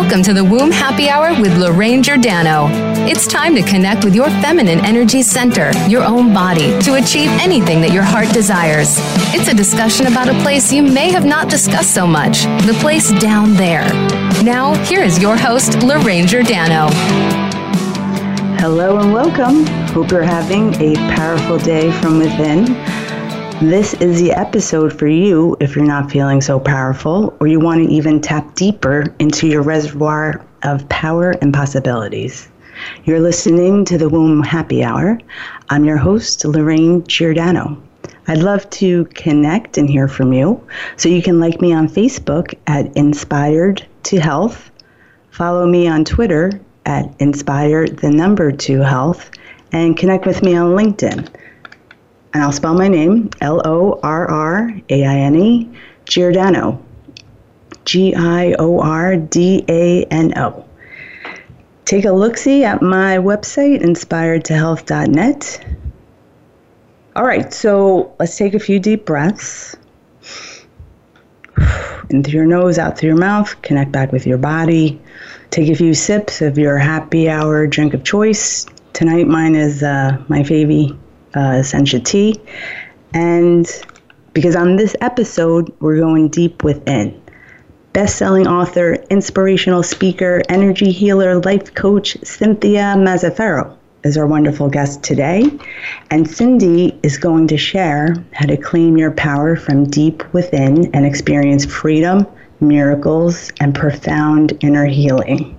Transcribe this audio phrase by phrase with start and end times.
[0.00, 2.68] Welcome to the Womb Happy Hour with Lorraine Giordano.
[3.10, 7.80] It's time to connect with your feminine energy center, your own body, to achieve anything
[7.80, 8.94] that your heart desires.
[9.34, 13.10] It's a discussion about a place you may have not discussed so much, the place
[13.18, 13.82] down there.
[14.44, 16.86] Now, here is your host, Lorraine Giordano.
[18.60, 19.66] Hello and welcome.
[19.88, 22.66] Hope you're having a powerful day from within.
[23.62, 27.84] This is the episode for you if you're not feeling so powerful or you want
[27.84, 32.48] to even tap deeper into your reservoir of power and possibilities.
[33.02, 35.18] You're listening to the Womb Happy Hour.
[35.70, 37.82] I'm your host, Lorraine Giordano.
[38.28, 40.64] I'd love to connect and hear from you.
[40.96, 44.70] So you can like me on Facebook at Inspired to Health,
[45.32, 46.52] follow me on Twitter
[46.86, 49.32] at Inspired the number two health,
[49.72, 51.28] and connect with me on LinkedIn
[52.34, 55.70] and I'll spell my name L O R R A I N E,
[56.04, 56.84] Giordano.
[57.84, 60.64] G I O R D A N O.
[61.86, 65.66] Take a look see at my website, inspiredtohealth.net.
[67.16, 69.74] All right, so let's take a few deep breaths.
[72.10, 75.00] In through your nose, out through your mouth, connect back with your body.
[75.50, 78.66] Take a few sips of your happy hour drink of choice.
[78.92, 80.94] Tonight, mine is uh, my favy
[81.34, 82.40] uh, Sencha Tea.
[83.14, 83.66] And
[84.32, 87.20] because on this episode, we're going deep within.
[87.92, 95.02] Best selling author, inspirational speaker, energy healer, life coach, Cynthia Mazzaferro is our wonderful guest
[95.02, 95.44] today.
[96.10, 101.04] And Cindy is going to share how to claim your power from deep within and
[101.04, 102.26] experience freedom,
[102.60, 105.58] miracles, and profound inner healing.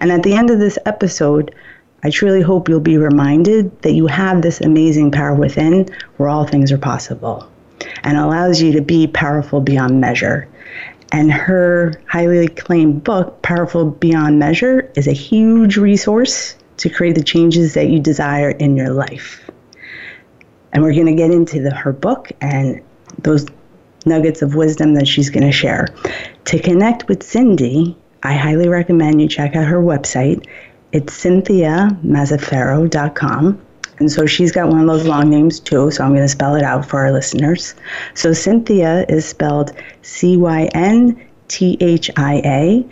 [0.00, 1.54] And at the end of this episode,
[2.02, 6.46] I truly hope you'll be reminded that you have this amazing power within where all
[6.46, 7.48] things are possible
[8.02, 10.48] and allows you to be powerful beyond measure.
[11.10, 17.22] And her highly acclaimed book, Powerful Beyond Measure, is a huge resource to create the
[17.22, 19.50] changes that you desire in your life.
[20.72, 22.82] And we're going to get into the, her book and
[23.18, 23.46] those
[24.04, 25.88] nuggets of wisdom that she's going to share.
[26.46, 30.46] To connect with Cindy, I highly recommend you check out her website.
[30.92, 33.60] It's cynthiamazzaferro.com.
[33.98, 36.54] And so she's got one of those long names too, so I'm going to spell
[36.54, 37.74] it out for our listeners.
[38.14, 39.72] So Cynthia is spelled
[40.02, 42.86] C Y N T H I A.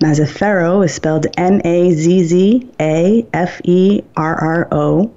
[0.00, 5.12] Mazzaferro is spelled M A Z Z A F E R R O.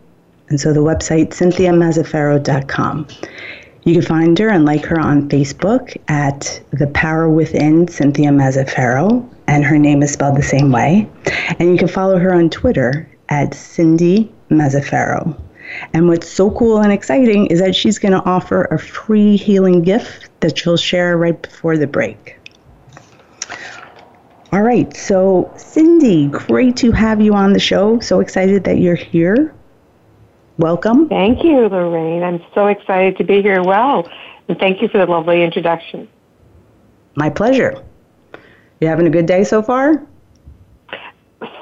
[0.49, 3.07] And so the website cynthiamazzaferro.com.
[3.83, 9.27] You can find her and like her on Facebook at The Power Within Cynthia Mazzaferro,
[9.47, 11.09] and her name is spelled the same way.
[11.57, 15.35] And you can follow her on Twitter at Cindy Mazzaferro.
[15.93, 19.81] And what's so cool and exciting is that she's going to offer a free healing
[19.81, 22.37] gift that she'll share right before the break.
[24.51, 27.99] All right, so Cindy, great to have you on the show.
[27.99, 29.55] So excited that you're here.
[30.57, 31.09] Welcome.
[31.09, 32.23] Thank you, Lorraine.
[32.23, 33.63] I'm so excited to be here.
[33.63, 34.09] Well,
[34.47, 36.07] and thank you for the lovely introduction.
[37.15, 37.83] My pleasure.
[38.79, 40.05] You having a good day so far?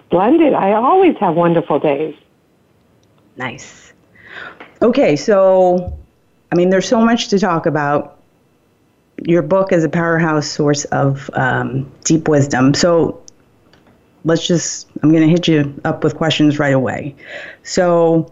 [0.07, 0.53] Splendid.
[0.53, 2.15] I always have wonderful days.
[3.37, 3.93] Nice.
[4.81, 5.97] Okay, so
[6.51, 8.17] I mean, there's so much to talk about.
[9.25, 12.73] Your book is a powerhouse source of um, deep wisdom.
[12.73, 13.21] So
[14.23, 17.15] let's just, I'm going to hit you up with questions right away.
[17.63, 18.31] So,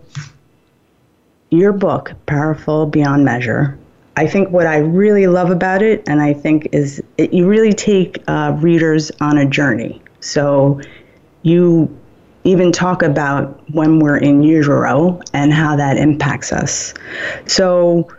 [1.50, 3.78] your book, Powerful Beyond Measure,
[4.18, 7.72] I think what I really love about it, and I think is it, you really
[7.72, 10.02] take uh, readers on a journey.
[10.22, 10.81] So
[11.44, 11.96] you
[12.44, 16.96] even talk about when we're in utero and how that impacts us.
[17.46, 18.09] So,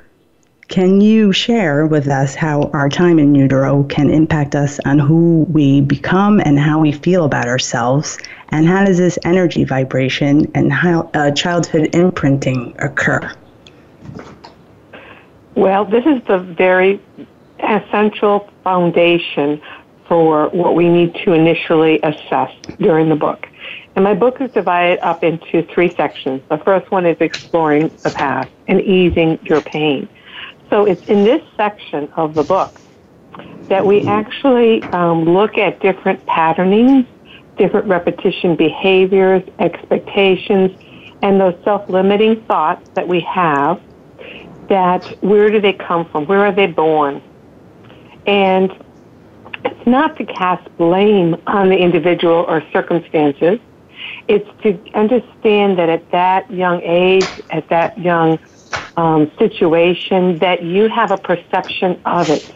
[0.68, 5.46] can you share with us how our time in utero can impact us on who
[5.50, 8.18] we become and how we feel about ourselves?
[8.50, 13.32] And how does this energy vibration and how uh, childhood imprinting occur?
[15.54, 17.00] Well, this is the very
[17.60, 19.60] essential foundation
[20.06, 23.48] for what we need to initially assess during the book.
[23.96, 26.42] And my book is divided up into three sections.
[26.50, 30.08] The first one is exploring the past and easing your pain.
[30.70, 32.78] So it's in this section of the book
[33.68, 37.06] that we actually um, look at different patternings,
[37.56, 40.70] different repetition behaviors, expectations,
[41.22, 43.80] and those self-limiting thoughts that we have
[44.68, 46.26] that where do they come from?
[46.26, 47.22] Where are they born?
[48.26, 48.70] And
[49.64, 53.58] it's not to cast blame on the individual or circumstances.
[54.28, 58.38] It's to understand that at that young age, at that young
[58.98, 62.52] um, situation that you have a perception of it.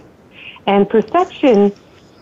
[0.67, 1.73] And perception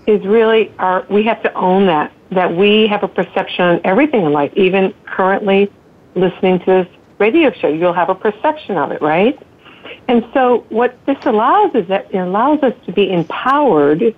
[0.06, 4.22] is really our, we have to own that, that we have a perception on everything
[4.26, 4.52] in life.
[4.56, 5.72] Even currently
[6.14, 6.88] listening to this
[7.18, 9.40] radio show, you'll have a perception of it, right?
[10.06, 14.14] And so what this allows is that it allows us to be empowered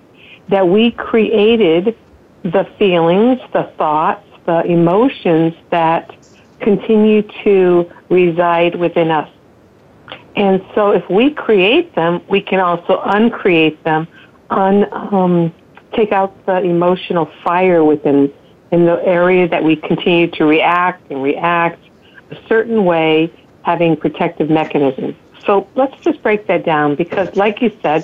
[0.49, 1.97] that we created
[2.43, 6.13] the feelings, the thoughts, the emotions that
[6.59, 9.29] continue to reside within us.
[10.35, 14.07] And so if we create them, we can also uncreate them,
[14.49, 15.53] un, um,
[15.93, 18.33] take out the emotional fire within
[18.71, 21.79] in the area that we continue to react and react
[22.31, 23.31] a certain way,
[23.61, 25.15] having protective mechanisms.
[25.45, 28.03] So let's just break that down because, like you said,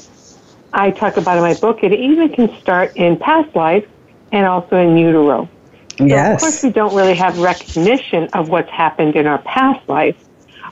[0.72, 3.88] I talk about in my book, it even can start in past life
[4.32, 5.50] and also in utero.
[5.98, 6.42] Yes.
[6.42, 10.16] So of course, we don't really have recognition of what's happened in our past life,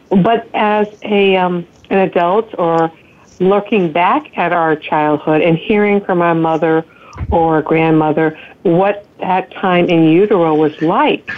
[0.09, 2.92] but as a um, an adult or
[3.39, 6.86] looking back at our childhood and hearing from our mother
[7.31, 11.30] or grandmother what that time in utero was like,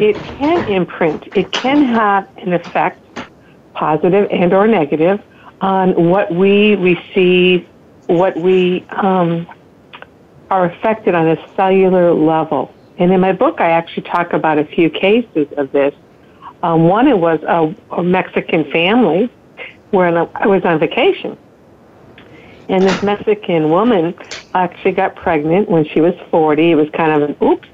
[0.00, 1.28] it can imprint.
[1.34, 3.00] It can have an effect,
[3.74, 5.22] positive and or negative,
[5.60, 7.66] on what we receive,
[8.06, 9.46] what we um,
[10.50, 12.72] are affected on a cellular level.
[12.98, 15.94] And in my book, I actually talk about a few cases of this.
[16.66, 19.30] Um, one, it was a, a Mexican family
[19.92, 21.38] where I was on vacation.
[22.68, 24.16] And this Mexican woman
[24.52, 26.72] actually got pregnant when she was 40.
[26.72, 27.68] It was kind of an oops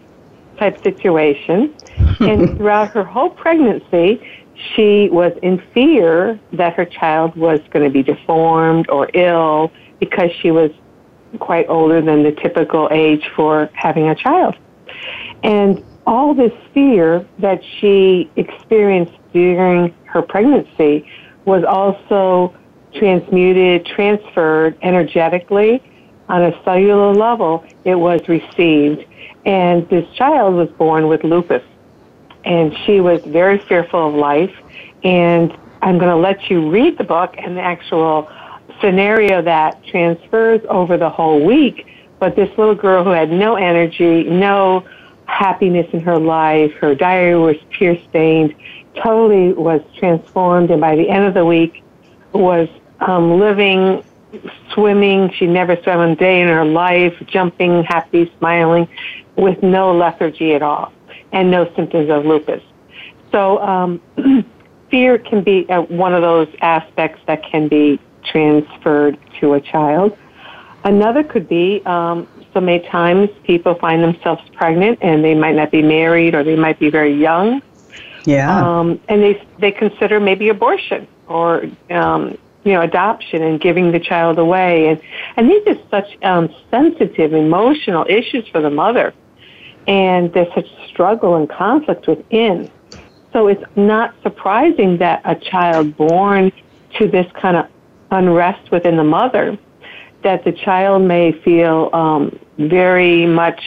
[0.58, 1.74] type situation.
[2.20, 4.20] and throughout her whole pregnancy,
[4.74, 10.30] she was in fear that her child was going to be deformed or ill because
[10.42, 10.70] she was
[11.38, 14.54] quite older than the typical age for having a child.
[15.42, 21.08] And all this fear that she experienced during her pregnancy
[21.46, 22.54] was also
[22.92, 25.82] transmuted, transferred energetically
[26.28, 27.64] on a cellular level.
[27.86, 29.06] It was received.
[29.46, 31.62] And this child was born with lupus.
[32.44, 34.54] And she was very fearful of life.
[35.02, 35.50] And
[35.80, 38.30] I'm going to let you read the book and the actual
[38.82, 41.86] scenario that transfers over the whole week.
[42.18, 44.84] But this little girl who had no energy, no
[45.32, 46.72] happiness in her life.
[46.74, 48.54] Her diary was tear stained,
[49.02, 51.82] totally was transformed, and by the end of the week,
[52.32, 52.68] was
[53.00, 54.04] um, living,
[54.72, 55.30] swimming.
[55.32, 58.88] She never swam a day in her life, jumping, happy, smiling,
[59.36, 60.92] with no lethargy at all,
[61.32, 62.62] and no symptoms of lupus.
[63.30, 64.02] So um,
[64.90, 70.16] fear can be uh, one of those aspects that can be transferred to a child.
[70.84, 75.70] Another could be um, so many times people find themselves pregnant and they might not
[75.70, 77.62] be married or they might be very young.
[78.24, 78.78] Yeah.
[78.78, 83.98] Um, and they they consider maybe abortion or um, you know adoption and giving the
[83.98, 85.00] child away and
[85.36, 89.12] and these are such um, sensitive emotional issues for the mother
[89.88, 92.70] and there's such struggle and conflict within.
[93.32, 96.52] So it's not surprising that a child born
[96.98, 97.66] to this kind of
[98.10, 99.58] unrest within the mother
[100.22, 103.60] that the child may feel um, very much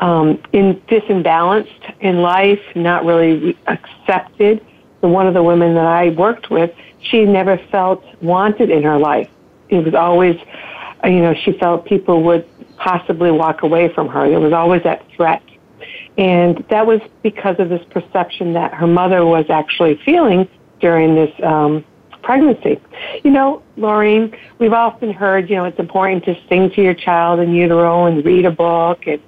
[0.00, 1.70] um, in disbalanced
[2.00, 4.64] in life, not really accepted.
[5.00, 8.98] So one of the women that I worked with, she never felt wanted in her
[8.98, 9.30] life.
[9.68, 10.38] It was always,
[11.04, 14.28] uh, you know, she felt people would possibly walk away from her.
[14.28, 15.42] There was always that threat.
[16.18, 20.48] And that was because of this perception that her mother was actually feeling
[20.80, 21.84] during this um,
[22.26, 22.80] pregnancy.
[23.22, 27.38] You know, Laureen, we've often heard, you know, it's important to sing to your child
[27.38, 29.22] in utero and read a book and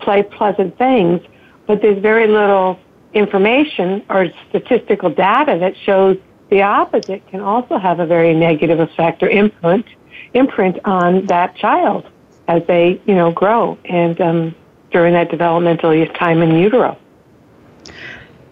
[0.00, 1.22] play pleasant things,
[1.66, 2.78] but there's very little
[3.14, 6.18] information or statistical data that shows
[6.50, 9.86] the opposite can also have a very negative effect or imprint
[10.34, 12.06] imprint on that child
[12.48, 14.54] as they, you know, grow and um,
[14.90, 16.98] during that developmental time in utero.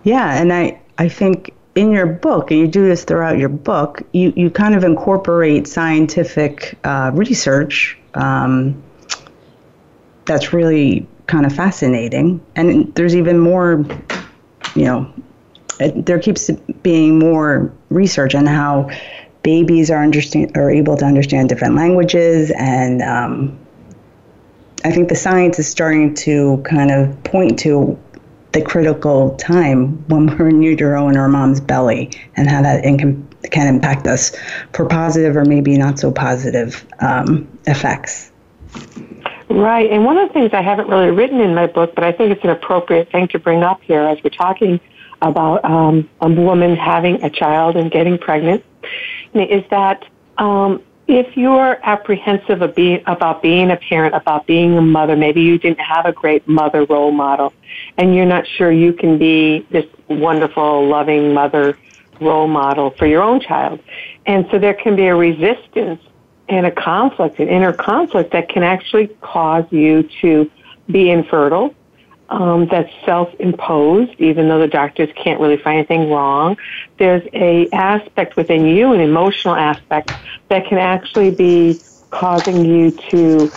[0.05, 4.03] Yeah, and I I think in your book, and you do this throughout your book,
[4.13, 8.83] you, you kind of incorporate scientific uh, research um,
[10.27, 12.45] that's really kind of fascinating.
[12.55, 13.87] And there's even more,
[14.75, 15.11] you know,
[15.79, 16.51] it, there keeps
[16.83, 18.91] being more research on how
[19.43, 23.59] babies are understand are able to understand different languages and um,
[24.85, 27.99] I think the science is starting to kind of point to
[28.53, 33.29] the critical time when we're in utero in our mom's belly and how that can,
[33.51, 34.37] can impact us
[34.73, 38.33] for positive or maybe not so positive um, effects.
[39.49, 39.91] Right.
[39.91, 42.33] And one of the things I haven't really written in my book, but I think
[42.33, 44.81] it's an appropriate thing to bring up here as we're talking
[45.23, 48.65] about um, a woman having a child and getting pregnant,
[49.35, 50.05] is that
[50.39, 55.81] um, if you're apprehensive about being a parent, about being a mother, maybe you didn't
[55.81, 57.53] have a great mother role model,
[58.01, 61.77] and you're not sure you can be this wonderful, loving mother
[62.19, 63.79] role model for your own child.
[64.25, 66.01] And so there can be a resistance
[66.49, 70.51] and a conflict, an inner conflict that can actually cause you to
[70.91, 71.75] be infertile.
[72.31, 76.57] Um, that's self-imposed, even though the doctors can't really find anything wrong.
[76.97, 80.13] There's a aspect within you, an emotional aspect,
[80.49, 83.53] that can actually be causing you to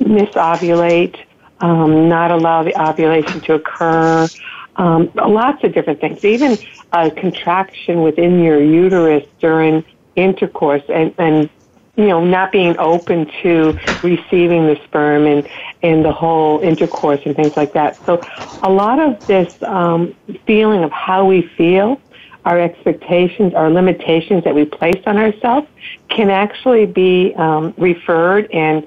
[0.00, 1.16] misovulate,
[1.64, 4.28] um, not allow the ovulation to occur,
[4.76, 6.58] um, lots of different things, even
[6.92, 9.82] a contraction within your uterus during
[10.14, 11.48] intercourse and, and
[11.96, 15.48] you know, not being open to receiving the sperm and,
[15.82, 17.98] and the whole intercourse and things like that.
[18.04, 18.20] So
[18.62, 20.14] a lot of this um,
[20.46, 21.98] feeling of how we feel,
[22.44, 25.66] our expectations, our limitations that we place on ourselves
[26.10, 28.86] can actually be um, referred and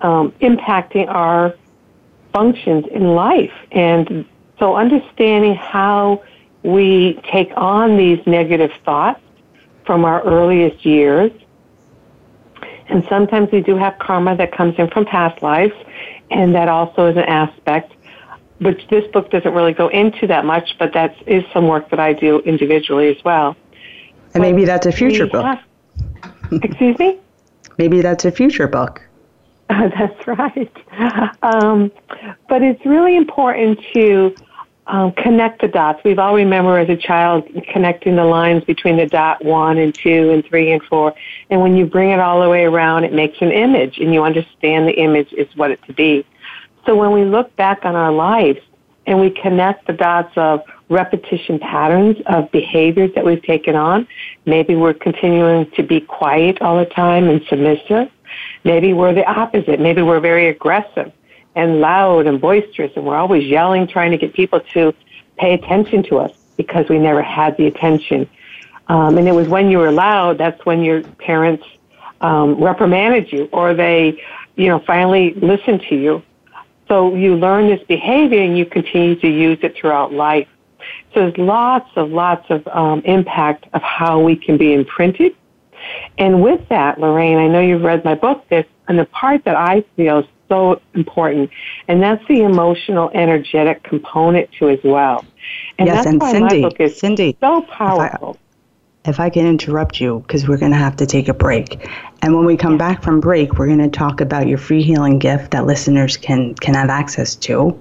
[0.00, 1.54] um, impacting our
[2.32, 3.52] functions in life.
[3.72, 4.24] And
[4.58, 6.22] so understanding how
[6.62, 9.20] we take on these negative thoughts
[9.86, 11.32] from our earliest years.
[12.88, 15.74] And sometimes we do have karma that comes in from past lives,
[16.30, 17.92] and that also is an aspect,
[18.58, 22.00] which this book doesn't really go into that much, but that is some work that
[22.00, 23.56] I do individually as well.
[24.34, 25.44] And maybe that's a future book.
[25.44, 25.62] Have,
[26.62, 27.18] excuse me?
[27.78, 29.07] Maybe that's a future book.
[29.78, 30.72] that's right.
[31.42, 31.92] Um,
[32.48, 34.34] but it's really important to
[34.86, 36.00] um, connect the dots.
[36.04, 40.30] We've all remember as a child connecting the lines between the dot one and two
[40.30, 41.14] and three and four.
[41.50, 44.24] And when you bring it all the way around, it makes an image and you
[44.24, 46.24] understand the image is what it to be.
[46.86, 48.60] So when we look back on our lives
[49.06, 54.08] and we connect the dots of repetition patterns of behaviors that we've taken on,
[54.46, 58.10] maybe we're continuing to be quiet all the time and submissive.
[58.64, 59.80] Maybe we're the opposite.
[59.80, 61.12] Maybe we're very aggressive
[61.54, 64.94] and loud and boisterous, and we're always yelling, trying to get people to
[65.36, 68.28] pay attention to us because we never had the attention.
[68.88, 71.64] Um, and it was when you were loud, that's when your parents
[72.20, 74.22] um, reprimanded you, or they,
[74.56, 76.22] you know, finally listened to you.
[76.88, 80.48] So you learn this behavior, and you continue to use it throughout life.
[81.12, 85.34] So there's lots of lots of um, impact of how we can be imprinted.
[86.18, 88.44] And with that, Lorraine, I know you've read my book.
[88.48, 91.50] This and the part that I feel is so important.
[91.86, 95.24] And that's the emotional, energetic component to as well.
[95.78, 98.30] And yes, that's and why Cindy, my book is Cindy, so powerful.
[98.30, 101.34] If I, if I can interrupt you, because we're going to have to take a
[101.34, 101.88] break.
[102.22, 105.18] And when we come back from break, we're going to talk about your free healing
[105.18, 107.80] gift that listeners can, can have access to.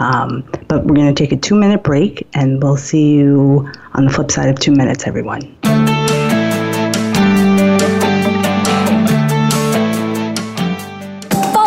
[0.00, 4.06] Um, but we're going to take a two minute break, and we'll see you on
[4.06, 5.85] the flip side of two minutes, everyone.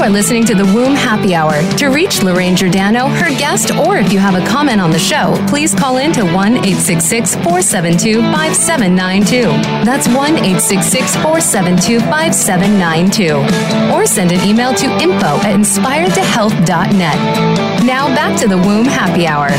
[0.00, 1.60] You are listening to the Womb Happy Hour.
[1.76, 5.36] To reach Lorraine Giordano, her guest, or if you have a comment on the show,
[5.46, 9.42] please call in to 1 866 472 5792.
[9.84, 13.94] That's 1 866 472 5792.
[13.94, 17.84] Or send an email to info at inspiredtohealth.net.
[17.84, 19.50] Now back to the Womb Happy Hour.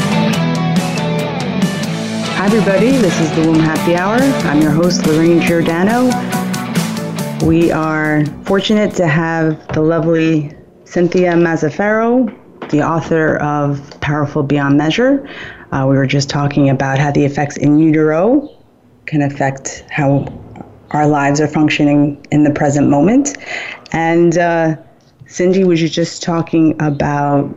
[2.34, 2.98] Hi, everybody.
[2.98, 4.18] This is the Womb Happy Hour.
[4.50, 6.10] I'm your host, Lorraine Giordano.
[7.44, 10.56] We are fortunate to have the lovely
[10.86, 12.30] Cynthia Mazzaferro,
[12.70, 15.28] the author of Powerful Beyond Measure.
[15.72, 18.48] Uh, we were just talking about how the effects in utero
[19.08, 20.28] can affect how
[20.92, 23.36] our lives are functioning in the present moment.
[23.92, 24.76] And uh,
[25.26, 27.50] Cindy was you just talking about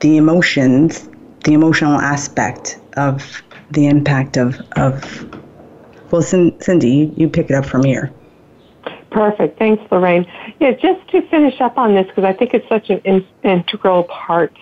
[0.00, 1.08] the emotions,
[1.44, 5.24] the emotional aspect of the impact of, of
[6.10, 8.12] well, Cindy, you, you pick it up from here.
[9.14, 9.60] Perfect.
[9.60, 10.26] Thanks, Lorraine.
[10.58, 14.02] Yeah, just to finish up on this, because I think it's such an in- integral
[14.04, 14.52] part.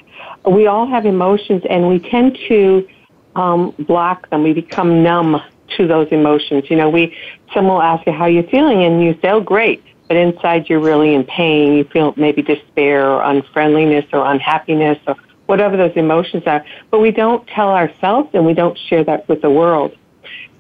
[0.47, 2.87] We all have emotions, and we tend to
[3.35, 4.43] um, block them.
[4.43, 5.41] We become numb
[5.79, 6.65] to those emotions.
[6.69, 7.17] You know, we
[7.55, 10.81] someone will ask you how you're feeling, and you say, "Oh, great," but inside you're
[10.81, 11.73] really in pain.
[11.73, 15.17] You feel maybe despair or unfriendliness or unhappiness or
[15.47, 16.63] whatever those emotions are.
[16.91, 19.97] But we don't tell ourselves, and we don't share that with the world.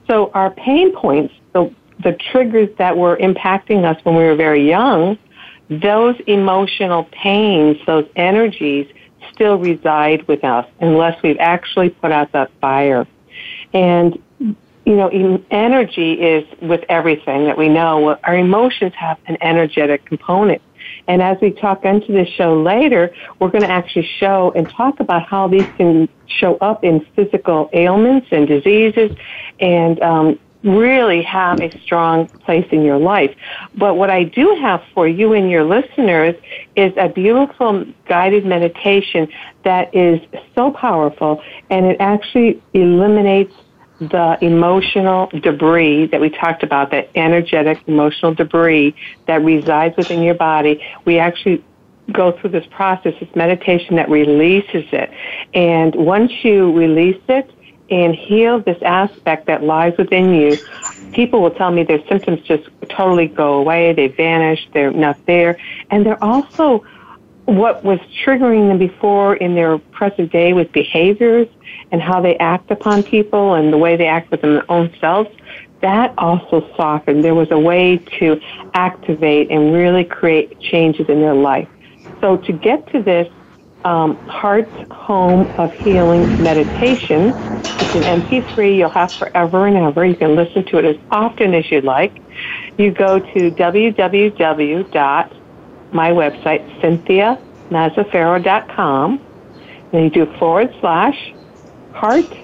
[0.06, 1.70] So our pain points, the
[2.02, 5.18] the triggers that were impacting us when we were very young,
[5.68, 8.86] those emotional pains, those energies
[9.32, 13.06] still reside with us unless we've actually put out that fire.
[13.72, 18.18] And, you know, energy is with everything that we know.
[18.24, 20.60] Our emotions have an energetic component.
[21.08, 25.00] And as we talk into this show later, we're going to actually show and talk
[25.00, 29.16] about how these can show up in physical ailments and diseases
[29.60, 33.34] and um, really have a strong place in your life.
[33.74, 36.34] But what I do have for you and your listeners
[36.76, 39.28] is a beautiful guided meditation
[39.64, 40.20] that is
[40.54, 43.52] so powerful and it actually eliminates
[44.00, 48.94] the emotional debris that we talked about, that energetic emotional debris
[49.26, 50.82] that resides within your body.
[51.04, 51.64] We actually
[52.10, 55.10] go through this process, this meditation that releases it.
[55.54, 57.50] And once you release it,
[57.90, 60.58] and heal this aspect that lies within you,
[61.12, 65.58] people will tell me their symptoms just totally go away, they vanish, they're not there,
[65.90, 66.84] and they're also
[67.46, 71.48] what was triggering them before in their present day with behaviors
[71.90, 75.28] and how they act upon people and the way they act within their own selves,
[75.80, 77.24] that also softened.
[77.24, 78.40] There was a way to
[78.74, 81.68] activate and really create changes in their life.
[82.20, 83.28] So to get to this
[83.84, 87.34] um, Heart Home of Healing Meditation.
[87.80, 90.04] It's an MP3 you'll have forever and ever.
[90.04, 92.22] You can listen to it as often as you like.
[92.78, 95.40] You go to www.
[95.92, 96.64] my website,
[97.70, 99.26] cynthiamazzaferro.com.
[99.90, 101.34] Then you do forward slash
[101.90, 102.34] Heart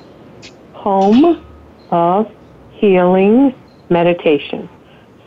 [0.73, 1.45] Home
[1.91, 2.27] of
[2.69, 3.55] Healing
[3.89, 4.69] Meditation.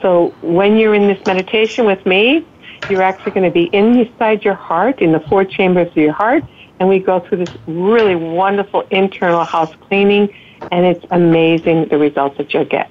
[0.02, 2.48] So when you're in this meditation with me,
[2.90, 6.44] you're actually going to be inside your heart, in the four chambers of your heart,
[6.80, 10.34] and we go through this really wonderful internal house cleaning,
[10.72, 12.90] and it's amazing the results that you'll get.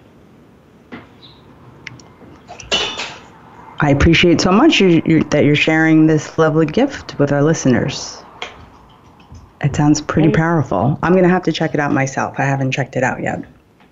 [3.82, 8.22] I appreciate so much you, you, that you're sharing this lovely gift with our listeners.
[9.62, 10.98] It sounds pretty powerful.
[11.02, 12.34] I'm going to have to check it out myself.
[12.38, 13.42] I haven't checked it out yet,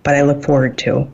[0.02, 1.10] but I look forward to.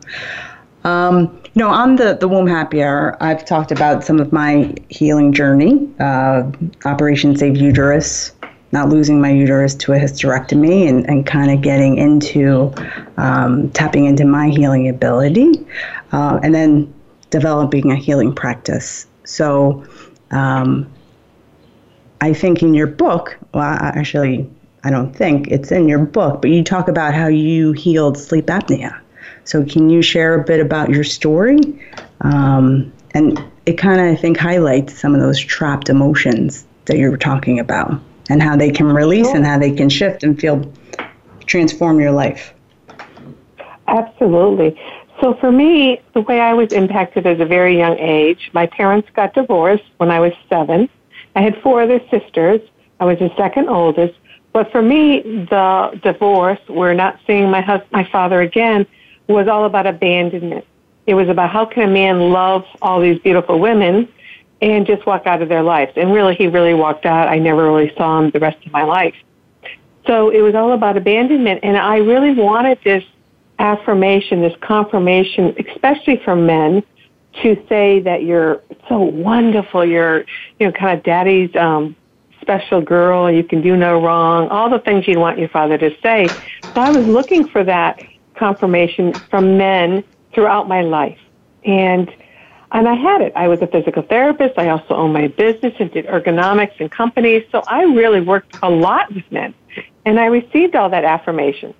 [0.82, 5.32] Um, know, on the, the womb happy hour, I've talked about some of my healing
[5.32, 6.50] journey, uh,
[6.84, 8.32] Operation Save Uterus,
[8.72, 12.72] not losing my uterus to a hysterectomy, and, and kind of getting into
[13.18, 15.64] um, tapping into my healing ability,
[16.10, 16.92] uh, and then
[17.30, 19.06] developing a healing practice.
[19.24, 19.84] So,
[20.32, 20.90] um,
[22.20, 24.50] I think in your book, well, actually,
[24.82, 28.46] I don't think it's in your book, but you talk about how you healed sleep
[28.46, 28.98] apnea.
[29.44, 31.58] So, can you share a bit about your story?
[32.22, 37.10] Um, and it kind of, I think, highlights some of those trapped emotions that you
[37.10, 40.70] were talking about and how they can release and how they can shift and feel
[41.46, 42.54] transform your life.
[43.86, 44.80] Absolutely.
[45.20, 49.08] So, for me, the way I was impacted at a very young age, my parents
[49.14, 50.88] got divorced when I was seven.
[51.36, 52.60] I had four other sisters.
[53.00, 54.18] I was the second oldest.
[54.52, 58.86] But for me, the divorce, we're not seeing my hus- my father again,
[59.28, 60.64] was all about abandonment.
[61.06, 64.08] It was about how can a man love all these beautiful women
[64.60, 65.92] and just walk out of their lives.
[65.96, 67.28] And really, he really walked out.
[67.28, 69.14] I never really saw him the rest of my life.
[70.06, 71.60] So it was all about abandonment.
[71.62, 73.04] And I really wanted this
[73.58, 76.82] affirmation, this confirmation, especially from men,
[77.42, 79.84] to say that you're so wonderful.
[79.84, 80.20] You're,
[80.58, 81.96] you know, kind of daddy's um,
[82.40, 83.30] special girl.
[83.30, 84.48] You can do no wrong.
[84.48, 86.28] All the things you'd want your father to say.
[86.74, 88.00] So I was looking for that
[88.34, 91.18] confirmation from men throughout my life.
[91.64, 92.12] And
[92.72, 93.32] and I had it.
[93.36, 94.58] I was a physical therapist.
[94.58, 97.44] I also owned my business and did ergonomics and companies.
[97.52, 99.54] So I really worked a lot with men.
[100.04, 101.72] And I received all that affirmation.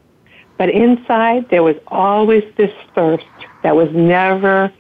[0.57, 3.27] But inside, there was always this thirst
[3.65, 4.73] that was never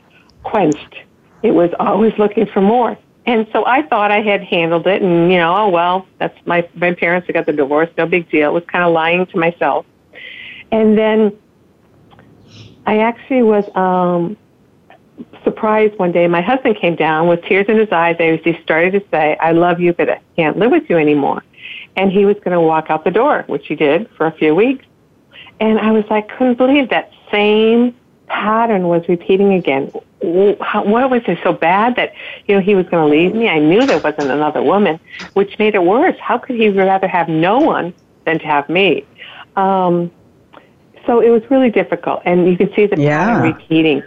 [0.44, 0.94] quenched.
[1.42, 2.96] It was always looking for more.
[3.26, 6.68] And so I thought I had handled it, and you know, oh well, that's my
[6.74, 8.50] my parents got the divorce, no big deal.
[8.50, 9.86] It was kind of lying to myself.
[10.70, 11.36] And then
[12.86, 14.36] I actually was um,
[15.42, 16.26] surprised one day.
[16.26, 19.52] My husband came down with tears in his eyes as he started to say, "I
[19.52, 21.42] love you, but I can't live with you anymore."
[21.96, 24.54] And he was going to walk out the door, which he did for a few
[24.54, 24.84] weeks.
[25.60, 27.94] And I was like, couldn't believe that same
[28.26, 29.92] pattern was repeating again.
[30.20, 32.14] What was it so bad that
[32.46, 33.48] you know he was going to leave me?
[33.48, 34.98] I knew there wasn't another woman,
[35.34, 36.16] which made it worse.
[36.18, 37.94] How could he rather have no one
[38.24, 39.04] than to have me?
[39.56, 40.10] Um,
[41.06, 43.26] so it was really difficult, and you can see the yeah.
[43.26, 44.02] pattern repeating.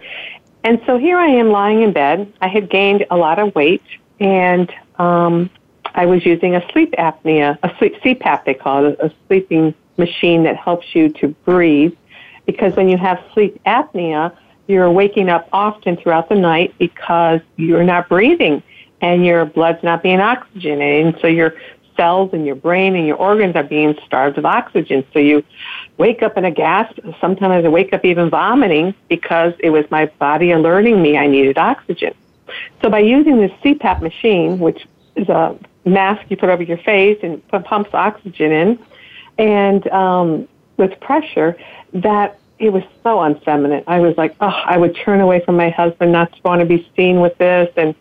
[0.64, 2.32] And so here I am lying in bed.
[2.42, 3.84] I had gained a lot of weight,
[4.20, 5.50] and um,
[5.96, 10.44] I was using a sleep apnea, a sleep CPAP they call it, a sleeping machine
[10.44, 11.94] that helps you to breathe
[12.46, 14.36] because when you have sleep apnea,
[14.68, 18.64] you're waking up often throughout the night because you're not breathing
[19.02, 21.06] and your blood's not being oxygenated.
[21.06, 21.56] And so your
[21.98, 25.04] cells and your brain and your organs are being starved of oxygen.
[25.12, 25.44] So you
[25.98, 27.00] wake up in a gasp.
[27.20, 31.58] Sometimes I wake up even vomiting because it was my body alerting me I needed
[31.58, 32.14] oxygen.
[32.82, 37.20] So by using this CPAP machine, which is a mask you put over your face
[37.24, 38.80] and pumps oxygen in,
[39.38, 41.58] and um, with pressure
[41.94, 43.84] that it was so unfeminine.
[43.88, 46.66] I was like, oh, I would turn away from my husband, not to want to
[46.66, 47.94] be seen with this, and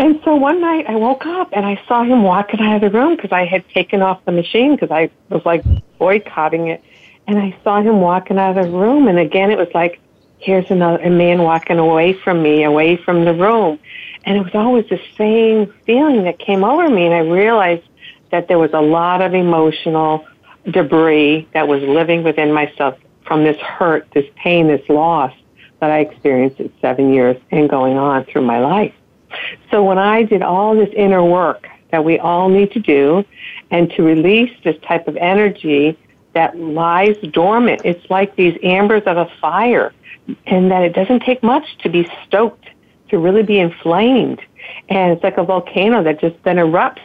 [0.00, 2.98] and so one night I woke up and I saw him walking out of the
[2.98, 5.62] room because I had taken off the machine because I was like
[5.98, 6.82] boycotting it,
[7.26, 10.00] and I saw him walking out of the room, and again it was like,
[10.38, 13.78] here's another a man walking away from me, away from the room,
[14.24, 17.84] and it was always the same feeling that came over me, and I realized
[18.30, 20.26] that there was a lot of emotional
[20.64, 25.34] debris that was living within myself from this hurt, this pain, this loss
[25.80, 28.94] that I experienced at seven years and going on through my life.
[29.70, 33.24] So when I did all this inner work that we all need to do
[33.70, 35.98] and to release this type of energy
[36.34, 39.92] that lies dormant, it's like these ambers of a fire
[40.46, 42.66] and that it doesn't take much to be stoked,
[43.08, 44.40] to really be inflamed.
[44.88, 47.00] And it's like a volcano that just then erupts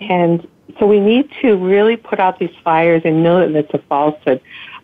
[0.00, 0.46] and
[0.78, 4.40] so we need to really put out these fires and know that it's a falsehood.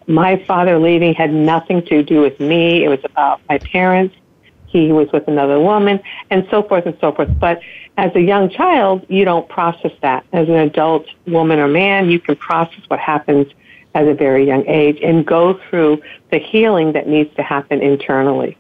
[0.07, 2.85] My father leaving had nothing to do with me.
[2.85, 4.14] It was about my parents.
[4.74, 7.28] He was with another woman and so forth and so forth.
[7.38, 7.60] But
[7.96, 10.26] as a young child, you don't process that.
[10.32, 13.46] As an adult woman or man, you can process what happens
[13.94, 18.58] at a very young age and go through the healing that needs to happen internally.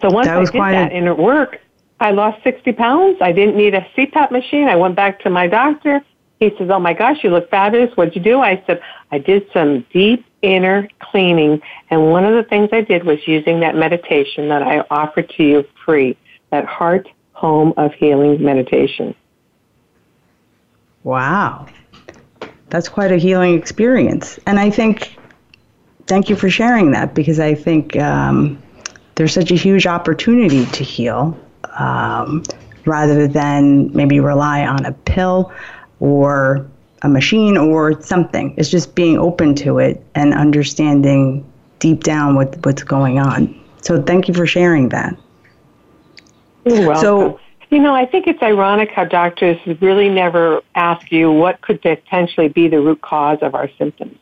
[0.00, 1.60] So once I did that a- inner work,
[2.00, 3.18] I lost 60 pounds.
[3.20, 4.66] I didn't need a CPAP machine.
[4.66, 6.00] I went back to my doctor.
[6.40, 7.94] He says, Oh my gosh, you look fabulous.
[7.96, 8.40] What'd you do?
[8.40, 8.80] I said,
[9.12, 11.60] I did some deep inner cleaning.
[11.90, 15.42] And one of the things I did was using that meditation that I offered to
[15.42, 16.16] you free,
[16.50, 19.14] that heart home of healing meditation.
[21.02, 21.66] Wow.
[22.70, 24.38] That's quite a healing experience.
[24.46, 25.16] And I think,
[26.06, 28.62] thank you for sharing that because I think um,
[29.16, 31.38] there's such a huge opportunity to heal
[31.74, 32.44] um,
[32.84, 35.52] rather than maybe rely on a pill
[36.00, 36.68] or
[37.02, 38.54] a machine or something.
[38.56, 41.44] It's just being open to it and understanding
[41.78, 43.62] deep down what, what's going on.
[43.82, 45.16] So thank you for sharing that.
[46.64, 47.00] You're welcome.
[47.00, 51.82] So, you know, I think it's ironic how doctors really never ask you what could
[51.82, 54.18] potentially be the root cause of our symptoms.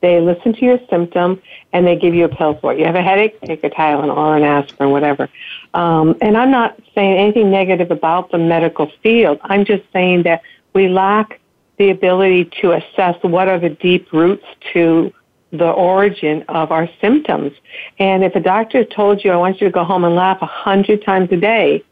[0.00, 2.78] They listen to your symptom and they give you a pill for it.
[2.78, 5.28] You have a headache, take a Tylenol or an aspirin, whatever.
[5.74, 9.40] Um, and I'm not saying anything negative about the medical field.
[9.42, 11.40] I'm just saying that we lack
[11.78, 15.12] the ability to assess what are the deep roots to
[15.52, 17.52] the origin of our symptoms.
[17.98, 20.46] And if a doctor told you, I want you to go home and laugh a
[20.46, 21.82] hundred times a day,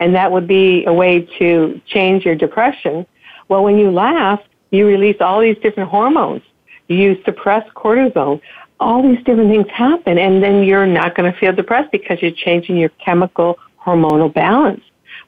[0.00, 3.06] and that would be a way to change your depression,
[3.48, 6.42] well, when you laugh, you release all these different hormones
[6.88, 8.40] you suppress cortisol,
[8.80, 12.30] all these different things happen, and then you're not going to feel depressed because you're
[12.32, 14.82] changing your chemical hormonal balance.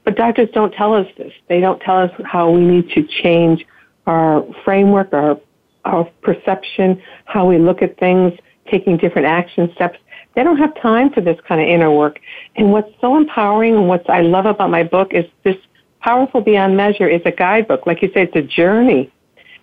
[0.04, 1.32] But doctors don't tell us this.
[1.48, 3.66] They don't tell us how we need to change
[4.06, 5.40] our framework, our,
[5.84, 8.32] our perception, how we look at things,
[8.70, 9.98] taking different action steps.
[10.34, 12.20] They don't have time for this kind of inner work.
[12.56, 15.56] And what's so empowering and what I love about my book is this
[16.00, 17.86] Powerful Beyond Measure is a guidebook.
[17.86, 19.12] Like you say, it's a journey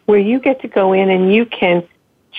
[0.06, 1.88] where you get to go in and you can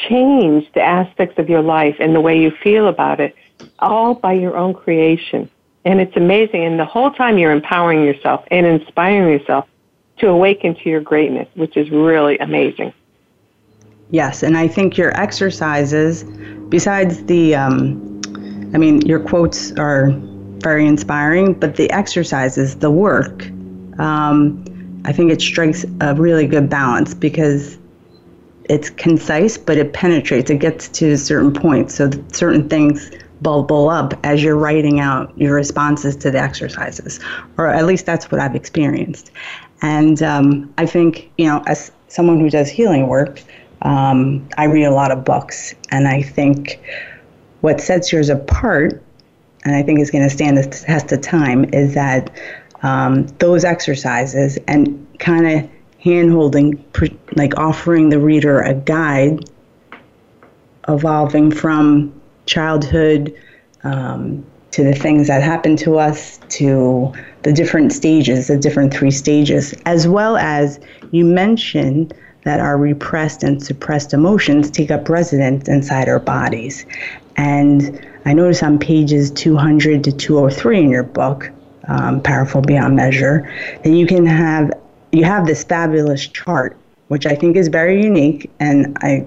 [0.08, 3.34] change the aspects of your life and the way you feel about it
[3.78, 5.50] all by your own creation.
[5.84, 6.64] And it's amazing.
[6.64, 9.66] And the whole time you're empowering yourself and inspiring yourself
[10.18, 12.92] to awaken to your greatness, which is really amazing.
[14.10, 16.24] Yes, and I think your exercises,
[16.68, 18.20] besides the, um,
[18.74, 20.10] I mean, your quotes are
[20.60, 21.54] very inspiring.
[21.54, 23.46] But the exercises, the work,
[23.98, 24.64] um,
[25.04, 27.78] I think it strikes a really good balance because
[28.64, 30.50] it's concise, but it penetrates.
[30.50, 31.94] It gets to certain points.
[31.94, 37.20] So certain things bubble up as you're writing out your responses to the exercises,
[37.56, 39.30] or at least that's what I've experienced.
[39.82, 43.42] And um, I think, you know, as someone who does healing work,
[43.82, 46.80] um, I read a lot of books, and I think
[47.60, 49.02] what sets yours apart,
[49.64, 52.30] and I think is going to stand the test of time, is that
[52.82, 56.84] um, those exercises and kind of hand holding,
[57.36, 59.44] like offering the reader a guide
[60.88, 62.12] evolving from
[62.46, 63.34] childhood
[63.84, 64.44] um,
[64.78, 67.12] to the things that happen to us to
[67.42, 70.78] the different stages, the different three stages, as well as
[71.10, 72.14] you mentioned
[72.44, 76.86] that our repressed and suppressed emotions take up residence inside our bodies.
[77.36, 81.50] And I notice on pages 200 to 203 in your book,
[81.88, 84.70] um, Powerful Beyond Measure, that you can have
[85.10, 86.76] you have this fabulous chart,
[87.08, 89.26] which I think is very unique, and I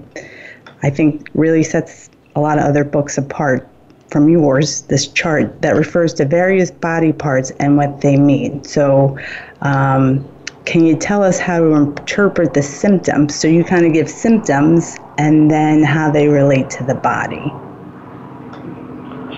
[0.82, 3.68] I think really sets a lot of other books apart
[4.12, 4.82] from yours.
[4.82, 8.62] This chart that refers to various body parts and what they mean.
[8.62, 9.18] So.
[9.62, 10.28] Um,
[10.64, 13.34] can you tell us how to interpret the symptoms?
[13.34, 17.52] So you kind of give symptoms and then how they relate to the body.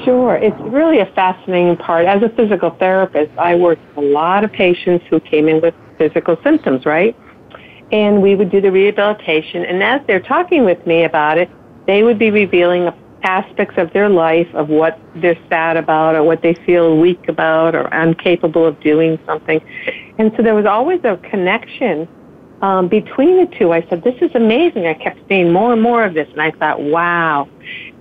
[0.05, 0.37] Sure.
[0.37, 2.05] It's really a fascinating part.
[2.05, 5.75] As a physical therapist, I worked with a lot of patients who came in with
[5.97, 7.17] physical symptoms, right?
[7.91, 9.65] And we would do the rehabilitation.
[9.65, 11.49] And as they're talking with me about it,
[11.87, 12.93] they would be revealing
[13.25, 17.75] aspects of their life of what they're sad about or what they feel weak about
[17.75, 19.61] or incapable of doing something.
[20.19, 22.07] And so there was always a connection
[22.63, 23.73] um, between the two.
[23.73, 24.87] I said, this is amazing.
[24.87, 26.29] I kept seeing more and more of this.
[26.31, 27.49] And I thought, wow.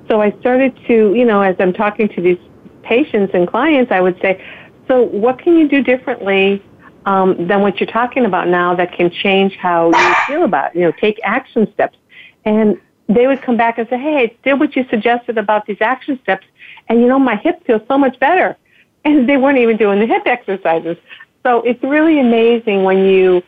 [0.07, 2.37] So I started to, you know, as I'm talking to these
[2.83, 4.43] patients and clients, I would say,
[4.87, 6.61] so what can you do differently
[7.05, 10.79] um, than what you're talking about now that can change how you feel about it?
[10.79, 11.97] You know, take action steps.
[12.45, 15.81] And they would come back and say, hey, I did what you suggested about these
[15.81, 16.45] action steps,
[16.87, 18.57] and you know, my hip feels so much better.
[19.05, 20.95] And they weren't even doing the hip exercises.
[21.45, 23.43] So it's really amazing when you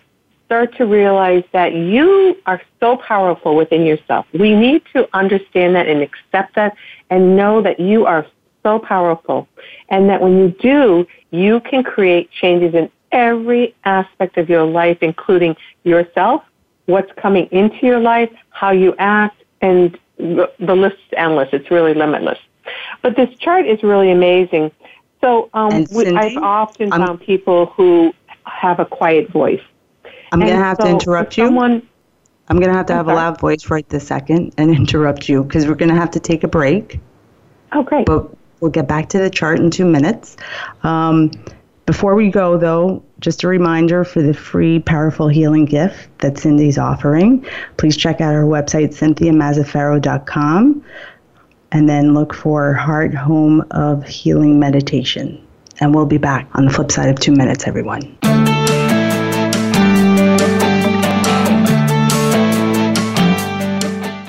[0.46, 4.26] start to realize that you are so powerful within yourself.
[4.34, 6.76] We need to understand that and accept that
[7.10, 8.28] and know that you are
[8.64, 9.48] so powerful.
[9.88, 14.98] And that when you do, you can create changes in every aspect of your life,
[15.02, 16.44] including yourself,
[16.86, 21.50] what's coming into your life, how you act, and the list is endless.
[21.52, 22.40] It's really limitless.
[23.02, 24.72] But this chart is really amazing.
[25.22, 28.14] So um, Cindy, I've often I'm, found people who
[28.46, 29.62] have a quiet voice.
[30.32, 31.46] I'm going to have so to interrupt you.
[31.46, 31.88] Someone,
[32.48, 35.44] I'm going to have to have a loud voice right this second and interrupt you
[35.44, 37.00] because we're going to have to take a break.
[37.72, 38.06] Oh, great.
[38.06, 40.38] But we'll get back to the chart in two minutes.
[40.84, 41.32] Um,
[41.86, 46.78] before we go, though, just a reminder for the free powerful healing gift that Cindy's
[46.78, 47.46] offering.
[47.78, 50.86] Please check out our website, cynthiamazzaferro.com,
[51.72, 55.42] and then look for Heart Home of Healing Meditation.
[55.80, 58.18] And we'll be back on the flip side of two minutes, everyone.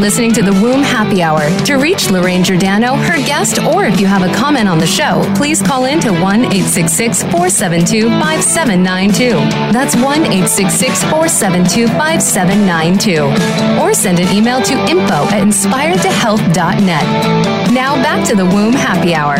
[0.00, 1.48] Listening to the Womb Happy Hour.
[1.64, 5.22] To reach Lorraine Giordano, her guest, or if you have a comment on the show,
[5.36, 9.30] please call in to 1 866 472 5792.
[9.72, 13.82] That's 1 866 472 5792.
[13.82, 17.72] Or send an email to info at inspiredtohealth.net.
[17.72, 19.36] Now back to the Womb Happy Hour.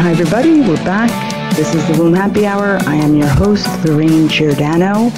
[0.00, 0.60] Hi, everybody.
[0.60, 1.10] We're back.
[1.54, 2.78] This is the Womb Happy Hour.
[2.86, 5.10] I am your host, Lorraine Giordano.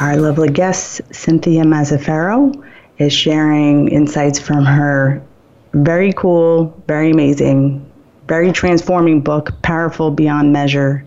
[0.00, 5.22] Our lovely guest, Cynthia Mazzaferro, is sharing insights from her
[5.74, 7.84] very cool, very amazing,
[8.26, 11.04] very transforming book, Powerful Beyond Measure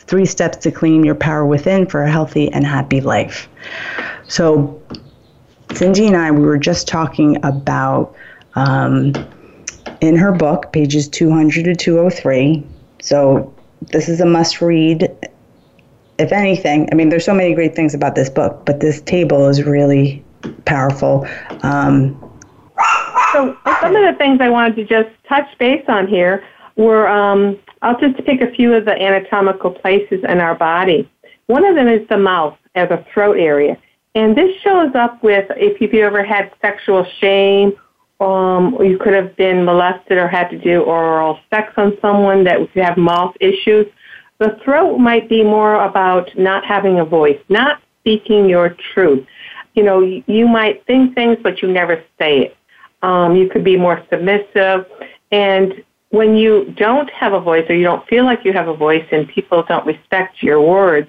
[0.00, 3.48] Three Steps to Claim Your Power Within for a Healthy and Happy Life.
[4.28, 4.82] So,
[5.72, 8.14] Cindy and I, we were just talking about
[8.54, 9.14] um,
[10.02, 12.66] in her book, pages 200 to 203.
[13.00, 15.08] So, this is a must read
[16.20, 19.48] if anything, I mean, there's so many great things about this book, but this table
[19.48, 20.22] is really
[20.66, 21.26] powerful.
[21.62, 22.14] Um,
[23.32, 26.44] so some of the things I wanted to just touch base on here
[26.76, 31.10] were, um, I'll just pick a few of the anatomical places in our body.
[31.46, 33.76] One of them is the mouth as a throat area.
[34.14, 37.72] And this shows up with if you've ever had sexual shame,
[38.20, 42.44] um, or you could have been molested or had to do oral sex on someone
[42.44, 43.86] that would have mouth issues.
[44.40, 49.26] The throat might be more about not having a voice, not speaking your truth.
[49.74, 52.56] You know, you might think things, but you never say it.
[53.02, 54.86] Um, you could be more submissive.
[55.30, 58.74] And when you don't have a voice or you don't feel like you have a
[58.74, 61.08] voice and people don't respect your words,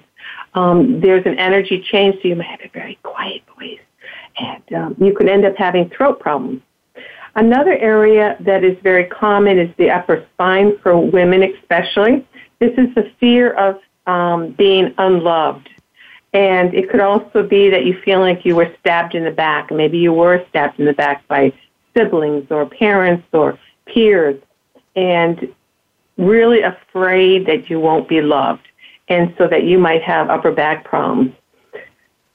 [0.52, 3.80] um, there's an energy change, so you might have a very quiet voice.
[4.38, 6.60] And um, you could end up having throat problems.
[7.34, 12.26] Another area that is very common is the upper spine for women, especially.
[12.62, 15.68] This is the fear of um, being unloved.
[16.32, 19.72] And it could also be that you feel like you were stabbed in the back.
[19.72, 21.52] Maybe you were stabbed in the back by
[21.92, 24.40] siblings or parents or peers
[24.94, 25.52] and
[26.16, 28.68] really afraid that you won't be loved
[29.08, 31.32] and so that you might have upper back problems.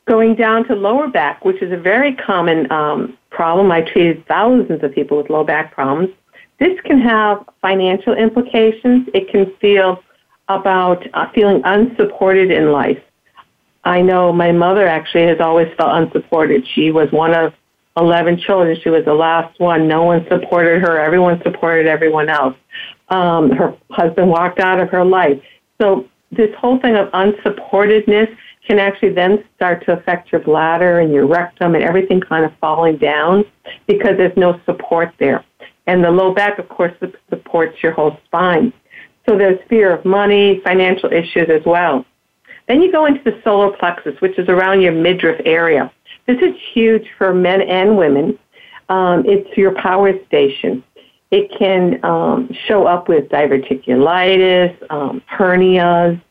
[0.10, 3.72] Going down to lower back, which is a very common um, problem.
[3.72, 6.10] I treated thousands of people with low back problems.
[6.60, 9.08] This can have financial implications.
[9.13, 10.04] It can feel
[10.48, 13.02] about uh, feeling unsupported in life.
[13.84, 16.68] I know my mother actually has always felt unsupported.
[16.68, 17.54] She was one of
[17.96, 18.78] 11 children.
[18.82, 19.88] She was the last one.
[19.88, 21.00] No one supported her.
[21.00, 22.56] Everyone supported everyone else.
[23.10, 25.42] Um, her husband walked out of her life.
[25.82, 28.36] So this whole thing of unsupportedness
[28.68, 32.52] can actually then start to affect your bladder and your rectum and everything kind of
[32.60, 33.46] falling down
[33.88, 35.46] because there's no support there.
[35.88, 36.92] And the low back, of course,
[37.30, 38.74] supports your whole spine.
[39.28, 42.06] So there's fear of money, financial issues as well.
[42.68, 45.92] Then you go into the solar plexus, which is around your midriff area.
[46.28, 48.38] This is huge for men and women.
[48.90, 50.84] Um, it's your power station.
[51.32, 56.22] It can um, show up with diverticulitis, um, hernias,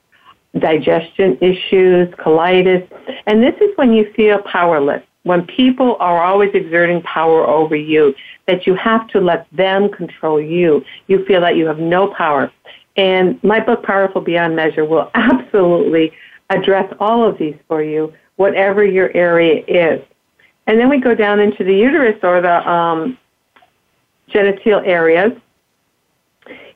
[0.59, 2.89] digestion issues, colitis,
[3.27, 5.03] and this is when you feel powerless.
[5.25, 8.15] When people are always exerting power over you,
[8.47, 10.85] that you have to let them control you.
[11.09, 12.51] You feel that you have no power.
[12.97, 16.13] And my book, Powerful Beyond Measure, will absolutely
[16.51, 20.03] address all of these for you, whatever your area is.
[20.67, 23.19] And then we go down into the uterus or the um,
[24.29, 25.33] genital areas.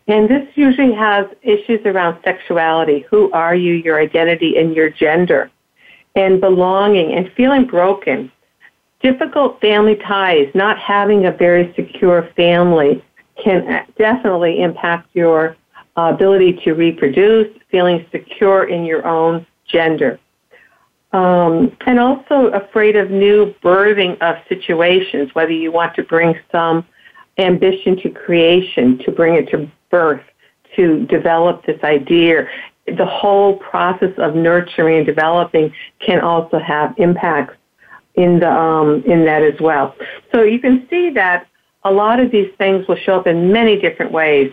[0.07, 3.05] And this usually has issues around sexuality.
[3.11, 5.51] Who are you, your identity, and your gender,
[6.15, 8.31] and belonging, and feeling broken.
[9.03, 13.03] Difficult family ties, not having a very secure family
[13.43, 15.55] can definitely impact your uh,
[15.97, 20.19] ability to reproduce, feeling secure in your own gender.
[21.13, 26.87] Um, and also afraid of new birthing of situations, whether you want to bring some
[27.39, 30.23] ambition to creation, to bring it to birth,
[30.77, 32.47] to develop this idea.
[32.87, 37.57] The whole process of nurturing and developing can also have impacts
[38.15, 39.95] in the um, in that as well.
[40.33, 41.47] So you can see that
[41.85, 44.53] a lot of these things will show up in many different ways.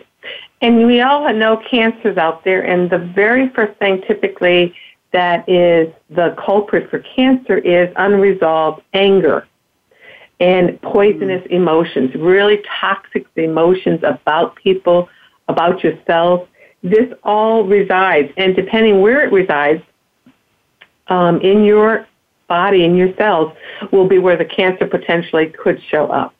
[0.62, 4.74] And we all know cancers out there, and the very first thing typically
[5.14, 9.48] that is the culprit for cancer is unresolved anger
[10.40, 11.52] and poisonous mm.
[11.52, 15.10] emotions, really toxic emotions about people,
[15.48, 16.48] about yourself.
[16.84, 19.82] This all resides, and depending where it resides,
[21.08, 22.08] um, in your
[22.48, 23.54] body, in your cells,
[23.92, 26.34] will be where the cancer potentially could show up.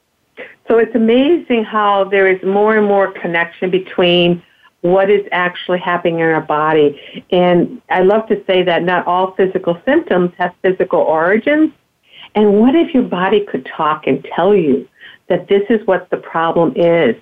[0.68, 4.44] So it's amazing how there is more and more connection between
[4.82, 7.24] what is actually happening in our body.
[7.32, 11.72] And I love to say that not all physical symptoms have physical origins.
[12.36, 14.88] And what if your body could talk and tell you
[15.30, 17.16] that this is what the problem is?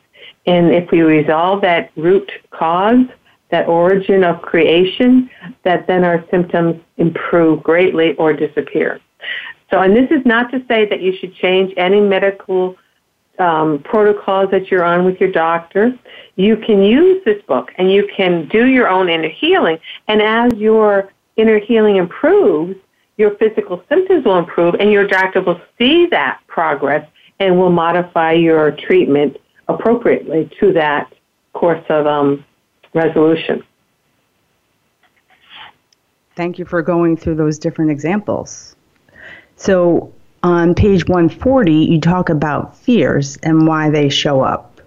[0.48, 3.06] And if we resolve that root cause,
[3.52, 5.30] that origin of creation,
[5.64, 9.00] that then our symptoms improve greatly or disappear.
[9.72, 12.76] So, and this is not to say that you should change any medical
[13.40, 15.98] um, protocols that you're on with your doctor.
[16.36, 19.78] You can use this book and you can do your own inner healing.
[20.08, 22.76] And as your inner healing improves,
[23.18, 27.08] your physical symptoms will improve and your doctor will see that progress
[27.40, 31.14] and will modify your treatment appropriately to that
[31.54, 32.46] course of um,
[32.94, 33.64] resolution.
[36.36, 38.76] Thank you for going through those different examples.
[39.56, 40.14] So,
[40.46, 44.80] on page 140, you talk about fears and why they show up.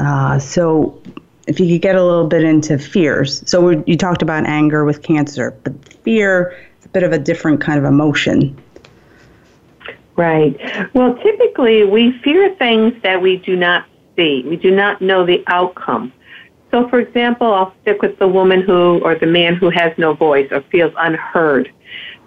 [0.00, 1.00] Uh, so,
[1.46, 3.48] if you could get a little bit into fears.
[3.48, 7.60] So, you talked about anger with cancer, but fear is a bit of a different
[7.60, 8.60] kind of emotion.
[10.16, 10.58] Right.
[10.92, 13.86] Well, typically we fear things that we do not
[14.16, 14.42] see.
[14.44, 16.12] We do not know the outcome.
[16.72, 20.14] So, for example, I'll stick with the woman who, or the man who has no
[20.14, 21.72] voice or feels unheard.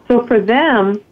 [0.08, 1.04] So, for them,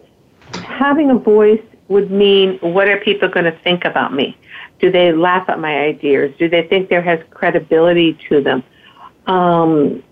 [0.56, 4.38] having a voice would mean what are people going to think about me?
[4.80, 6.34] Do they laugh at my ideas?
[6.40, 8.64] Do they think there has credibility to them?
[9.28, 10.04] Um,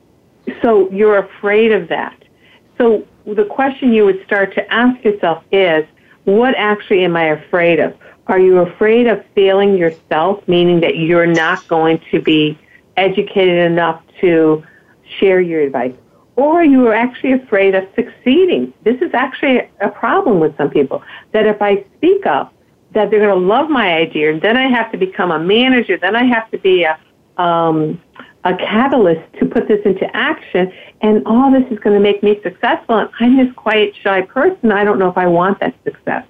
[0.62, 2.16] so you're afraid of that.
[2.78, 5.86] So the question you would start to ask yourself is,
[6.26, 7.96] what actually am I afraid of?
[8.28, 12.60] Are you afraid of failing yourself, meaning that you're not going to be
[12.96, 14.64] educated enough to
[15.18, 15.96] share your advice?
[16.40, 18.74] Or you are actually afraid of succeeding.
[18.86, 22.54] This is actually a problem with some people that if I speak up,
[22.94, 25.98] that they're going to love my idea, and then I have to become a manager,
[25.98, 26.98] then I have to be a
[27.38, 28.02] um,
[28.46, 30.72] a catalyst to put this into action,
[31.02, 32.98] and all this is going to make me successful.
[32.98, 34.72] And I'm this quiet, shy person.
[34.72, 36.26] I don't know if I want that success.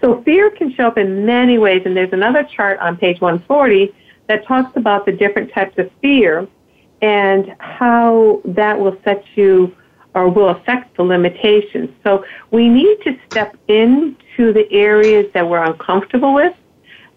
[0.00, 3.94] So fear can show up in many ways, and there's another chart on page 140
[4.26, 6.48] that talks about the different types of fear
[7.00, 9.74] and how that will set you
[10.14, 11.90] or will affect the limitations.
[12.02, 16.54] So we need to step into the areas that we're uncomfortable with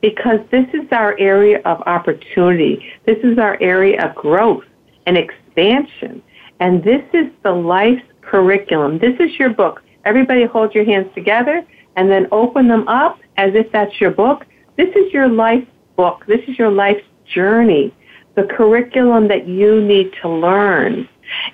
[0.02, 2.86] because this is our area of opportunity.
[3.06, 4.66] This is our area of growth
[5.06, 6.22] and expansion.
[6.60, 9.00] And this is the life curriculum.
[9.00, 9.82] This is your book.
[10.06, 11.66] Everybody hold your hands together
[11.96, 14.46] and then open them up as if that's your book.
[14.78, 16.24] This is your life book.
[16.28, 17.94] This is your life journey
[18.36, 21.08] the curriculum that you need to learn.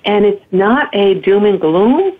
[0.04, 2.16] And it's not a doom and gloom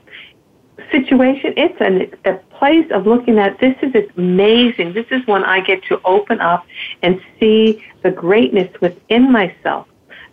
[0.91, 1.55] situation.
[1.57, 4.95] It's an, a place of looking at this is amazing.
[4.95, 6.67] This is when I get to open up
[7.03, 9.87] and see the greatness within myself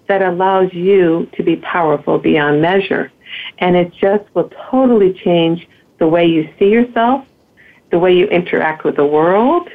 [0.07, 3.11] that allows you to be powerful beyond measure.
[3.57, 5.67] And it just will totally change
[5.97, 7.25] the way you see yourself,
[7.91, 9.67] the way you interact with the world,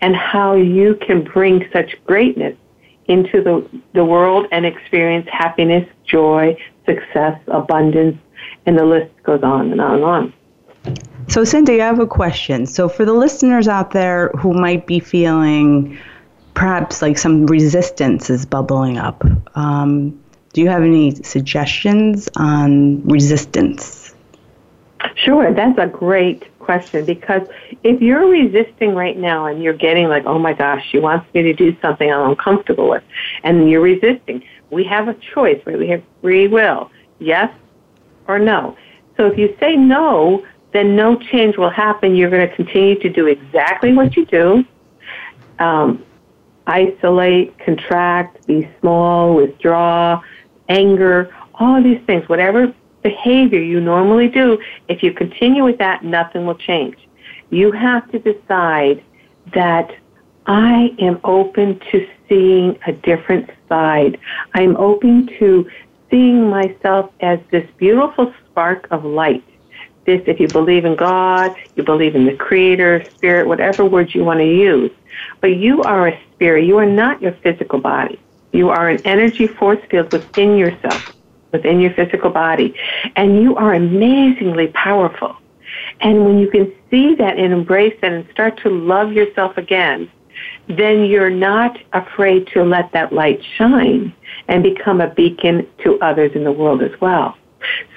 [0.00, 2.56] and how you can bring such greatness
[3.08, 6.56] into the, the world and experience happiness, joy,
[6.86, 8.18] success, abundance,
[8.66, 10.32] and the list goes on and on and on.
[11.28, 12.66] So, Cindy, I have a question.
[12.66, 15.98] So, for the listeners out there who might be feeling
[16.54, 20.18] perhaps like some resistance is bubbling up, um,
[20.52, 24.14] do you have any suggestions on resistance?
[25.14, 27.40] Sure, that's a great question because
[27.82, 31.40] if you're resisting right now and you're getting like, oh my gosh, she wants me
[31.40, 33.02] to do something I'm uncomfortable with,
[33.42, 35.78] and you're resisting, we have a choice, right?
[35.78, 36.90] We have free will,
[37.20, 37.50] yes
[38.26, 38.76] or no.
[39.16, 42.14] So if you say no, then no change will happen.
[42.14, 44.62] You're going to continue to do exactly what you do.
[45.58, 46.04] Um,
[46.66, 50.20] isolate, contract, be small, withdraw,
[50.68, 52.74] anger, all these things, whatever
[53.08, 56.96] behavior you normally do, if you continue with that, nothing will change.
[57.50, 59.02] You have to decide
[59.54, 59.88] that
[60.46, 64.18] I am open to seeing a different side.
[64.54, 65.68] I'm open to
[66.10, 69.44] seeing myself as this beautiful spark of light.
[70.04, 74.24] This, if you believe in God, you believe in the Creator, Spirit, whatever words you
[74.24, 74.90] want to use.
[75.40, 76.64] But you are a spirit.
[76.64, 78.18] You are not your physical body.
[78.52, 81.17] You are an energy force field within yourself
[81.52, 82.74] within your physical body.
[83.16, 85.36] And you are amazingly powerful.
[86.00, 90.10] And when you can see that and embrace that and start to love yourself again,
[90.68, 94.14] then you're not afraid to let that light shine
[94.48, 97.36] and become a beacon to others in the world as well.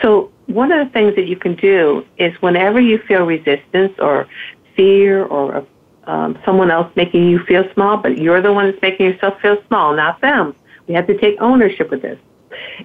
[0.01, 4.27] So one of the things that you can do is whenever you feel resistance or
[4.75, 5.65] fear or
[6.05, 9.57] um, someone else making you feel small, but you're the one that's making yourself feel
[9.67, 10.55] small, not them.
[10.87, 12.19] We have to take ownership of this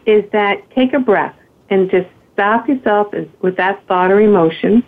[0.05, 1.37] is that take a breath
[1.71, 4.83] and just stop yourself with that thought or emotion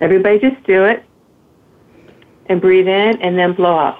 [0.00, 1.04] Everybody just do it.
[2.46, 3.98] And breathe in and then blow out.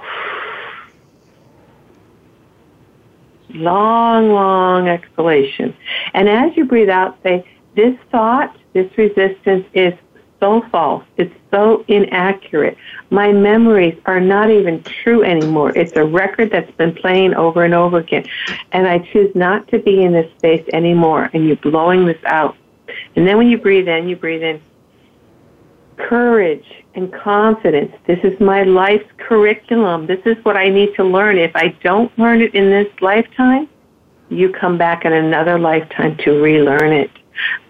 [3.51, 5.77] Long, long exhalation.
[6.15, 9.93] And as you breathe out, say, this thought, this resistance is
[10.41, 11.05] so false.
[11.17, 12.77] It's so inaccurate.
[13.11, 15.77] My memories are not even true anymore.
[15.77, 18.27] It's a record that's been playing over and over again.
[18.73, 21.31] And I choose not to be in this space anymore.
[21.33, 22.57] And you're blowing this out.
[23.15, 24.61] And then when you breathe in, you breathe in
[25.97, 26.65] courage
[26.95, 27.93] and confidence.
[28.07, 30.07] This is my life's curriculum.
[30.07, 31.39] This is what I need to learn.
[31.39, 33.69] If I don't learn it in this lifetime,
[34.29, 37.11] you come back in another lifetime to relearn it.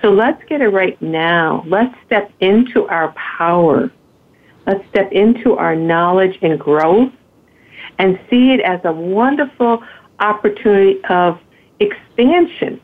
[0.03, 1.65] So let's get it right now.
[1.67, 3.91] Let's step into our power.
[4.67, 7.13] Let's step into our knowledge and growth
[7.99, 9.83] and see it as a wonderful
[10.19, 11.41] opportunity of
[11.81, 12.81] expansion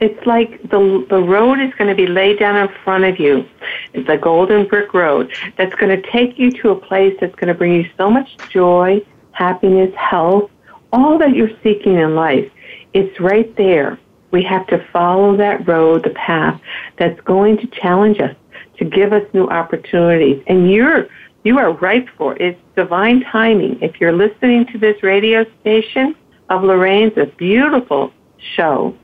[0.00, 3.48] it's like the the road is going to be laid down in front of you.
[3.94, 7.48] It's a golden brick road that's going to take you to a place that's going
[7.48, 9.00] to bring you so much joy,
[9.32, 10.50] happiness, health,
[10.92, 12.50] all that you're seeking in life.
[12.92, 13.98] It's right there.
[14.30, 16.60] We have to follow that road, the path
[16.98, 18.34] that's going to challenge us,
[18.78, 20.42] to give us new opportunities.
[20.46, 21.08] And you're
[21.44, 22.40] you are ripe for it.
[22.40, 23.80] It's divine timing.
[23.80, 26.16] If you're listening to this radio station
[26.50, 28.12] of Lorraine's, a beautiful
[28.56, 28.96] show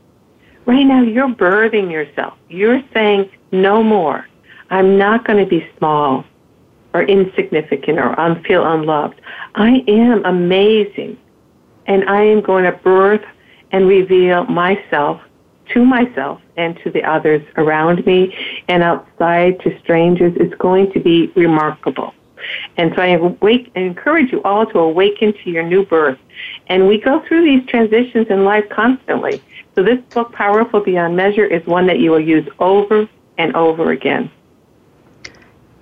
[0.65, 2.35] Right now, you're birthing yourself.
[2.49, 4.29] You're saying, no more.
[4.71, 6.25] I'm not going to be small
[6.95, 9.21] or insignificant or un- feel unloved.
[9.55, 11.19] I am amazing.
[11.87, 13.25] And I am going to birth
[13.73, 15.21] and reveal myself
[15.71, 18.37] to myself and to the others around me
[18.69, 20.35] and outside to strangers.
[20.37, 22.15] It's going to be remarkable.
[22.77, 26.19] And so I awake, encourage you all to awaken to your new birth.
[26.67, 29.41] And we go through these transitions in life constantly.
[29.75, 33.09] So this book, Powerful Beyond Measure, is one that you will use over
[33.39, 34.31] and over again.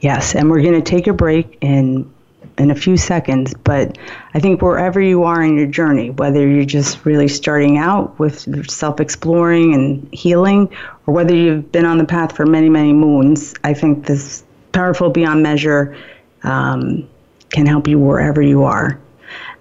[0.00, 2.12] Yes, and we're going to take a break in
[2.60, 3.96] in a few seconds, but
[4.34, 8.70] I think wherever you are in your journey, whether you're just really starting out with
[8.70, 10.68] self-exploring and healing,
[11.06, 15.08] or whether you've been on the path for many, many moons, I think this Powerful
[15.08, 15.96] Beyond Measure
[16.42, 17.08] um,
[17.48, 19.00] can help you wherever you are.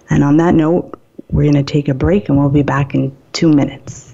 [0.10, 3.16] And on that note, we're going to take a break and we'll be back in
[3.32, 4.14] two minutes.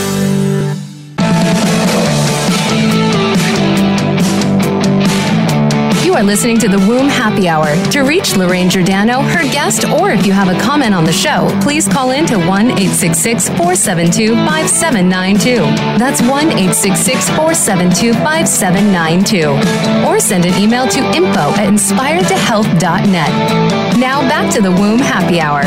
[6.21, 7.73] Are listening to the Womb Happy Hour.
[7.91, 11.49] To reach Lorraine Giordano, her guest, or if you have a comment on the show,
[11.61, 15.55] please call in to 1 866 472 5792.
[15.97, 20.07] That's 1 866 472 5792.
[20.07, 23.97] Or send an email to info at inspiredtohealth.net.
[23.97, 25.63] Now back to the Womb Happy Hour.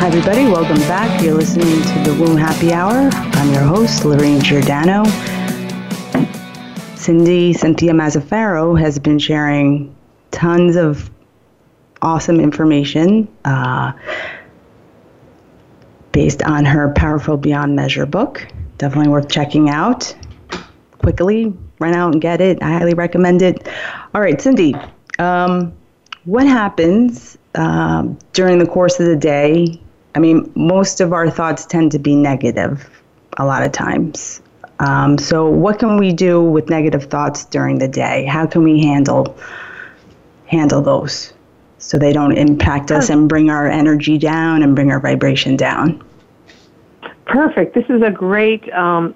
[0.00, 0.46] Hi, everybody.
[0.46, 1.22] Welcome back.
[1.22, 3.10] You're listening to the Womb Happy Hour.
[3.12, 5.04] I'm your host, Lorraine Giordano.
[7.06, 9.94] Cindy Cynthia Mazzaferro has been sharing
[10.32, 11.08] tons of
[12.02, 13.92] awesome information uh,
[16.10, 18.44] based on her Powerful Beyond Measure book.
[18.78, 20.12] Definitely worth checking out.
[20.98, 22.60] Quickly, run out and get it.
[22.60, 23.68] I highly recommend it.
[24.12, 24.74] All right, Cindy,
[25.20, 25.72] um,
[26.24, 29.80] what happens um, during the course of the day?
[30.16, 32.90] I mean, most of our thoughts tend to be negative
[33.36, 34.42] a lot of times.
[34.78, 38.26] Um, so, what can we do with negative thoughts during the day?
[38.26, 39.36] How can we handle
[40.46, 41.32] handle those?
[41.86, 46.02] so they don't impact us and bring our energy down and bring our vibration down.
[47.26, 47.74] Perfect.
[47.74, 49.14] This is a great um,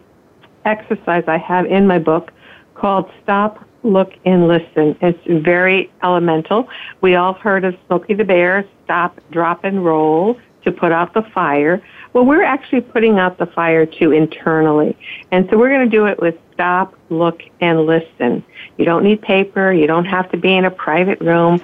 [0.65, 2.33] exercise I have in my book
[2.75, 4.97] called Stop, Look, and Listen.
[5.01, 6.69] It's very elemental.
[7.01, 11.23] We all heard of Smokey the Bear, stop, drop, and roll to put out the
[11.23, 11.83] fire.
[12.13, 14.97] Well, we're actually putting out the fire too internally.
[15.31, 18.45] And so we're going to do it with stop, look, and listen.
[18.77, 19.73] You don't need paper.
[19.73, 21.61] You don't have to be in a private room.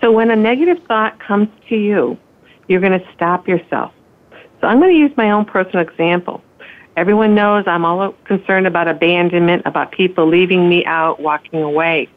[0.00, 2.18] So when a negative thought comes to you,
[2.68, 3.92] you're going to stop yourself.
[4.60, 6.42] So I'm going to use my own personal example.
[6.96, 12.08] Everyone knows I'm all concerned about abandonment, about people leaving me out, walking away.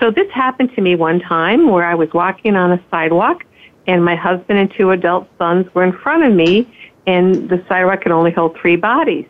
[0.00, 3.44] So this happened to me one time where I was walking on a sidewalk
[3.86, 6.72] and my husband and two adult sons were in front of me
[7.08, 9.24] and the sidewalk can only hold three bodies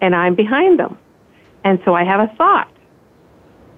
[0.00, 0.96] and I'm behind them.
[1.62, 2.72] And so I have a thought.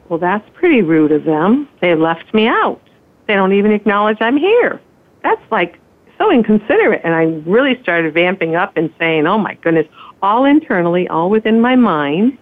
[0.09, 1.68] Well, that's pretty rude of them.
[1.80, 2.80] They left me out.
[3.26, 4.80] They don't even acknowledge I'm here.
[5.24, 5.80] That's like
[6.16, 7.01] so inconsiderate.
[7.03, 9.88] And I really started vamping up and saying, oh my goodness,
[10.22, 12.38] all internally, all within my mind.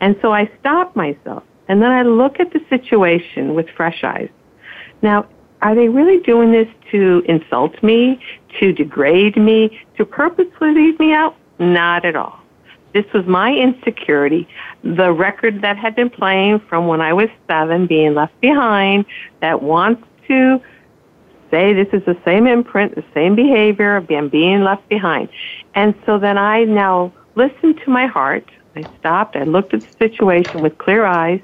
[0.00, 1.42] And so I stop myself.
[1.66, 4.28] And then I look at the situation with fresh eyes.
[5.02, 5.26] Now,
[5.62, 8.20] are they really doing this to insult me,
[8.60, 11.36] to degrade me, to purposely leave me out?
[11.58, 12.38] Not at all.
[12.92, 14.46] This was my insecurity,
[14.84, 19.04] the record that had been playing from when I was seven, being left behind,
[19.40, 20.60] that wants to
[21.50, 25.28] say this is the same imprint, the same behavior of being left behind.
[25.74, 28.48] And so then I now listened to my heart.
[28.76, 31.40] I stopped, I looked at the situation with clear eyes,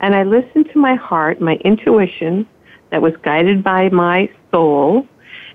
[0.00, 2.46] and I listened to my heart, my intuition
[2.90, 5.08] that was guided by my soul,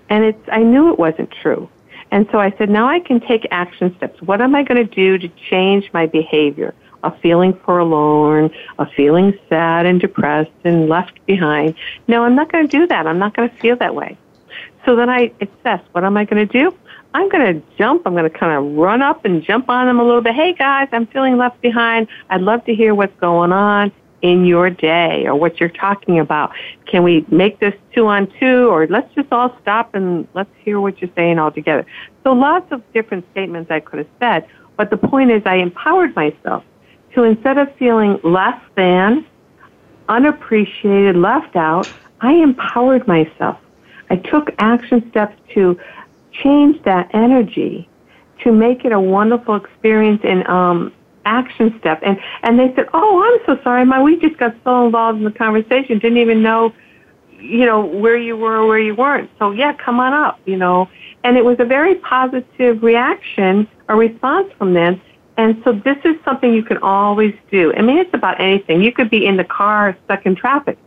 [0.10, 1.70] and it's I knew it wasn't true.
[2.12, 4.20] And so I said, now I can take action steps.
[4.22, 6.74] What am I going to do to change my behavior?
[7.04, 11.76] of feeling forlorn, of feeling sad and depressed and left behind.
[12.08, 13.08] No, I'm not going to do that.
[13.08, 14.18] I'm not going to feel that way.
[14.86, 16.76] So then I assess, what am I going to do?
[17.14, 18.04] I'm going to jump.
[18.06, 20.36] I'm going to kind of run up and jump on them a little bit.
[20.36, 22.08] Hey guys, I'm feeling left behind.
[22.30, 23.92] I'd love to hear what's going on
[24.22, 26.52] in your day or what you're talking about.
[26.86, 30.80] Can we make this two on two or let's just all stop and let's hear
[30.80, 31.86] what you're saying all together.
[32.24, 34.48] So lots of different statements I could have said,
[34.78, 36.64] but the point is I empowered myself
[37.14, 39.26] to instead of feeling less than,
[40.08, 41.92] unappreciated, left out,
[42.22, 43.58] I empowered myself.
[44.10, 45.80] I took action steps to
[46.32, 47.88] change that energy
[48.44, 50.94] to make it a wonderful experience and um,
[51.26, 52.00] action step.
[52.04, 55.24] And and they said, "Oh, I'm so sorry, my we just got so involved in
[55.24, 56.74] the conversation, didn't even know,
[57.40, 59.30] you know, where you were or where you weren't.
[59.40, 60.90] So yeah, come on up, you know."
[61.24, 65.02] And it was a very positive reaction, a response from them.
[65.38, 67.74] And so this is something you can always do.
[67.74, 68.82] I mean, it's about anything.
[68.82, 70.78] You could be in the car stuck in traffic.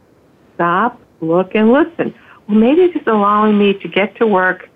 [0.55, 2.15] Stop, look, and listen.
[2.49, 4.69] Well, maybe it's just allowing me to get to work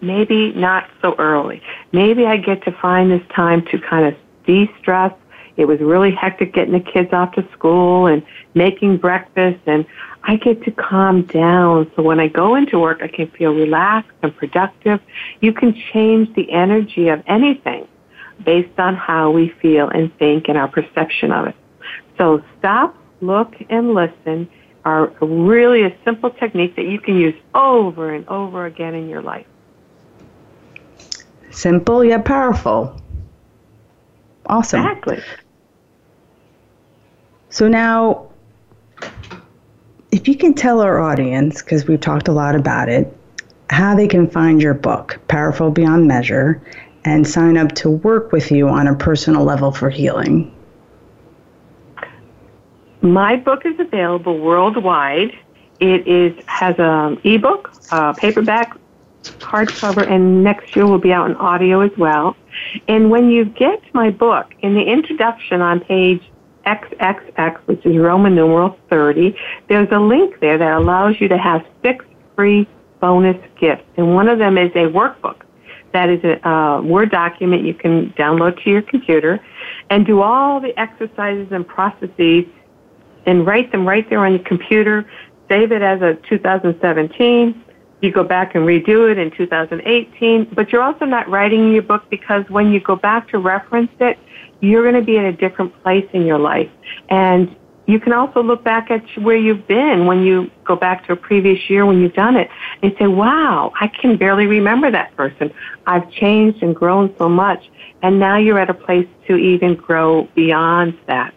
[0.00, 1.62] maybe not so early.
[1.92, 4.14] Maybe I get to find this time to kind of
[4.46, 5.12] de-stress.
[5.56, 8.24] It was really hectic getting the kids off to school and
[8.54, 9.86] making breakfast and
[10.26, 11.90] I get to calm down.
[11.94, 15.00] So when I go into work, I can feel relaxed and productive.
[15.40, 17.86] You can change the energy of anything
[18.42, 21.54] based on how we feel and think and our perception of it.
[22.16, 24.48] So stop, look, and listen
[24.84, 29.22] are really a simple technique that you can use over and over again in your
[29.22, 29.46] life.
[31.50, 33.00] Simple yet powerful.
[34.46, 34.80] Awesome.
[34.80, 35.22] Exactly.
[37.50, 38.28] So now,
[40.10, 43.16] if you can tell our audience, because we've talked a lot about it,
[43.70, 46.62] how they can find your book, Powerful Beyond Measure,
[47.04, 50.54] and sign up to work with you on a personal level for healing?
[53.02, 55.38] My book is available worldwide.
[55.80, 58.76] It is has an ebook, a paperback,
[59.40, 62.36] hardcover, and next year will be out in audio as well.
[62.88, 66.22] And when you get my book, in the introduction on page
[66.66, 69.36] XXX, which is Roman numeral 30,
[69.68, 72.04] there's a link there that allows you to have six
[72.34, 72.66] free
[73.00, 73.84] bonus gifts.
[73.96, 75.42] And one of them is a workbook
[75.94, 79.40] that is a uh, Word document you can download to your computer
[79.90, 82.44] and do all the exercises and processes
[83.26, 85.08] and write them right there on your computer.
[85.48, 87.63] Save it as a 2017.
[88.04, 92.04] You go back and redo it in 2018, but you're also not writing your book
[92.10, 94.18] because when you go back to reference it,
[94.60, 96.68] you're going to be in a different place in your life.
[97.08, 101.14] And you can also look back at where you've been when you go back to
[101.14, 102.50] a previous year when you've done it
[102.82, 105.50] and say, wow, I can barely remember that person.
[105.86, 107.70] I've changed and grown so much.
[108.02, 111.34] And now you're at a place to even grow beyond that.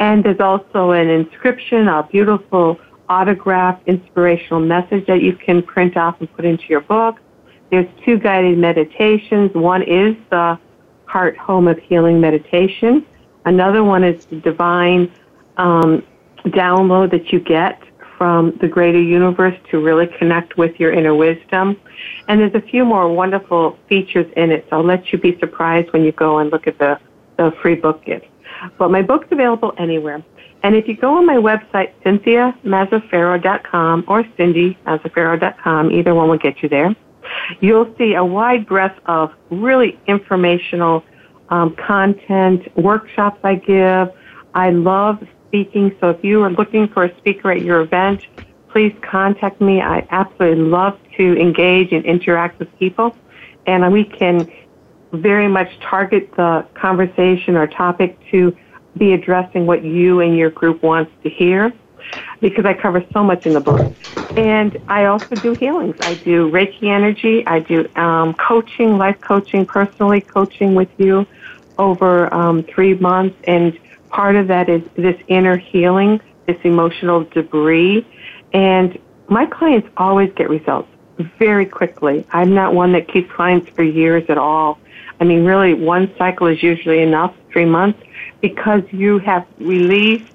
[0.00, 2.80] And there's also an inscription, a beautiful
[3.12, 7.16] autographed inspirational message that you can print off and put into your book.
[7.70, 9.54] There's two guided meditations.
[9.54, 10.58] One is the
[11.04, 13.04] Heart Home of Healing meditation.
[13.44, 15.12] Another one is the divine
[15.58, 16.02] um,
[16.46, 17.82] download that you get
[18.16, 21.78] from the greater universe to really connect with your inner wisdom.
[22.28, 25.92] And there's a few more wonderful features in it, so I'll let you be surprised
[25.92, 26.98] when you go and look at the,
[27.36, 28.26] the free book gift.
[28.78, 30.24] But my book's available anywhere.
[30.62, 36.68] And if you go on my website, cynthiamazzaferro.com or cindymazzaferro.com, either one will get you
[36.68, 36.94] there,
[37.60, 41.04] you'll see a wide breadth of really informational
[41.48, 44.10] um, content, workshops I give.
[44.54, 48.22] I love speaking, so if you are looking for a speaker at your event,
[48.70, 49.82] please contact me.
[49.82, 53.16] I absolutely love to engage and interact with people,
[53.66, 54.50] and we can
[55.12, 58.56] very much target the conversation or topic to
[58.96, 61.72] be addressing what you and your group wants to hear
[62.40, 63.94] because I cover so much in the book.
[64.36, 65.96] And I also do healings.
[66.00, 67.46] I do Reiki energy.
[67.46, 71.26] I do um, coaching, life coaching, personally coaching with you
[71.78, 73.36] over um, three months.
[73.44, 73.78] And
[74.08, 78.06] part of that is this inner healing, this emotional debris.
[78.52, 80.88] And my clients always get results
[81.38, 82.26] very quickly.
[82.30, 84.78] I'm not one that keeps clients for years at all.
[85.20, 88.02] I mean, really, one cycle is usually enough, three months,
[88.42, 90.30] because you have released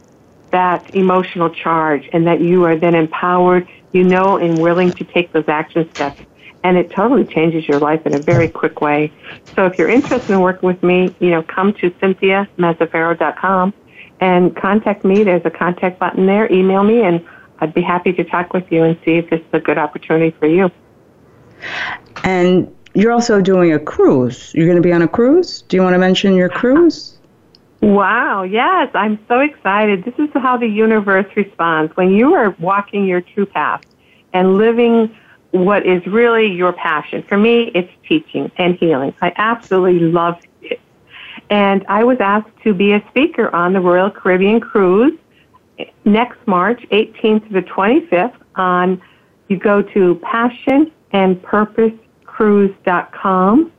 [0.51, 5.31] that emotional charge and that you are then empowered, you know, and willing to take
[5.33, 6.21] those action steps.
[6.63, 9.11] And it totally changes your life in a very quick way.
[9.55, 13.73] So if you're interested in working with me, you know, come to cynthiamazzaferro.com
[14.19, 15.23] and contact me.
[15.23, 16.51] There's a contact button there.
[16.51, 17.25] Email me and
[17.59, 20.35] I'd be happy to talk with you and see if this is a good opportunity
[20.39, 20.71] for you.
[22.23, 24.51] And you're also doing a cruise.
[24.55, 25.61] You're going to be on a cruise.
[25.63, 27.16] Do you want to mention your cruise?
[27.81, 30.03] Wow, yes, I'm so excited.
[30.03, 31.95] This is how the universe responds.
[31.95, 33.81] When you are walking your true path
[34.33, 35.15] and living
[35.51, 37.23] what is really your passion.
[37.23, 39.13] For me, it's teaching and healing.
[39.21, 40.79] I absolutely love it.
[41.49, 45.17] And I was asked to be a speaker on the Royal Caribbean Cruise
[46.05, 49.01] next March 18th to the 25th on,
[49.47, 50.15] you go to
[51.13, 53.71] passionandpurposecruise.com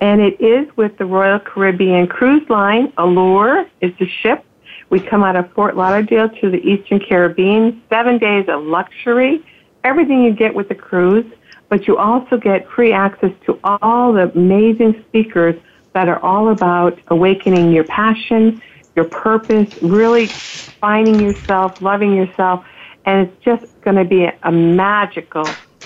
[0.00, 2.92] and it is with the Royal Caribbean Cruise Line.
[2.98, 4.44] Allure is the ship.
[4.90, 9.44] We come out of Fort Lauderdale to the Eastern Caribbean, seven days of luxury,
[9.84, 11.26] everything you get with the cruise,
[11.68, 15.60] but you also get free access to all the amazing speakers
[15.94, 18.60] that are all about awakening your passion,
[18.94, 20.36] your purpose, really
[20.80, 22.64] finding yourself, loving yourself,
[23.06, 24.52] and it's just going to be a, a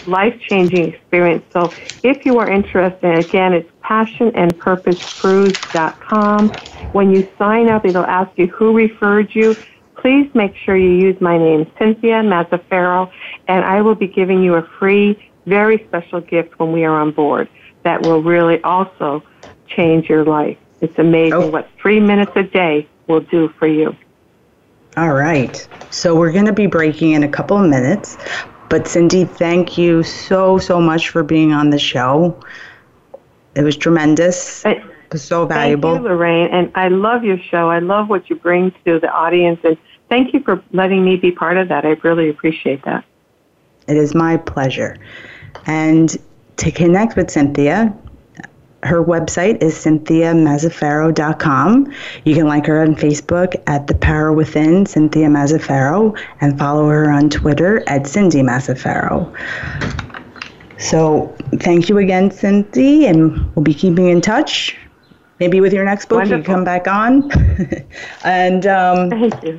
[0.07, 1.45] magical life-changing experience.
[1.53, 1.71] So
[2.03, 6.49] if you are interested, again, it's passionandpurposecruise.com.
[6.93, 9.57] When you sign up, it'll ask you who referred you.
[9.97, 13.13] Please make sure you use my name, Cynthia Mazzaferro,
[13.49, 17.13] and I will be giving you a free, very special gift when we are on
[17.13, 17.49] board
[17.83, 19.23] that will really also
[19.67, 20.57] change your life.
[20.81, 21.49] It's amazing oh.
[21.49, 23.95] what three minutes a day will do for you.
[24.97, 25.69] All right.
[25.91, 28.17] So we're going to be breaking in a couple of minutes,
[28.71, 32.41] but Cindy, thank you so, so much for being on the show.
[33.57, 34.65] It was tremendous.
[34.65, 35.95] It was so valuable.
[35.95, 36.49] Thank you, Lorraine.
[36.51, 37.69] And I love your show.
[37.69, 39.59] I love what you bring to the audience.
[39.65, 39.77] And
[40.09, 41.85] thank you for letting me be part of that.
[41.85, 43.05] I really appreciate that.
[43.89, 44.97] It is my pleasure.
[45.67, 46.17] And
[46.59, 47.93] to connect with Cynthia,
[48.83, 51.93] her website is cynthiamazzaferro.com.
[52.25, 57.11] You can like her on Facebook at The Power Within, Cynthia Mazzaferro, and follow her
[57.11, 59.31] on Twitter at Cindy Mazzaferro.
[60.79, 64.77] So thank you again, Cindy, and we'll be keeping in touch.
[65.39, 66.39] Maybe with your next book, Wonderful.
[66.39, 67.31] you come back on.
[68.25, 69.59] and um, thank you.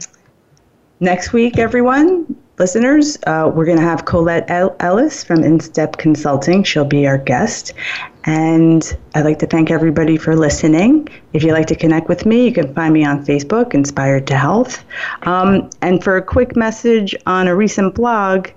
[0.99, 4.45] Next week, everyone, listeners, uh, we're going to have Colette
[4.79, 6.63] Ellis from InStep Consulting.
[6.63, 7.73] She'll be our guest.
[8.25, 11.07] And I'd like to thank everybody for listening.
[11.33, 14.37] If you'd like to connect with me, you can find me on Facebook, Inspired to
[14.37, 14.83] Health.
[15.23, 18.49] Um, and for a quick message on a recent blog,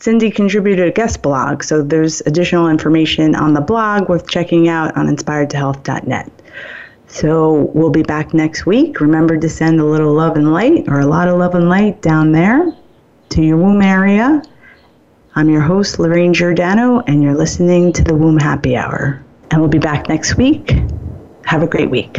[0.00, 4.96] Cindy contributed a guest blog, so there's additional information on the blog worth checking out
[4.96, 6.30] on inspiredtohealth.net.
[7.08, 9.00] So we'll be back next week.
[9.00, 12.00] Remember to send a little love and light or a lot of love and light
[12.00, 12.72] down there
[13.30, 14.42] to your womb area.
[15.34, 19.22] I'm your host, Lorraine Giordano, and you're listening to the Womb Happy Hour.
[19.50, 20.70] And we'll be back next week.
[21.44, 22.18] Have a great week.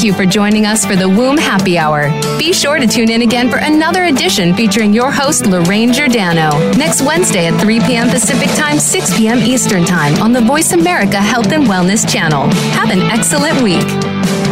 [0.00, 2.08] Thank you for joining us for the Womb Happy Hour.
[2.38, 7.02] Be sure to tune in again for another edition featuring your host, Lorraine Giordano, next
[7.02, 8.08] Wednesday at 3 p.m.
[8.08, 9.38] Pacific Time, 6 p.m.
[9.40, 12.48] Eastern Time on the Voice America Health and Wellness channel.
[12.72, 14.49] Have an excellent week.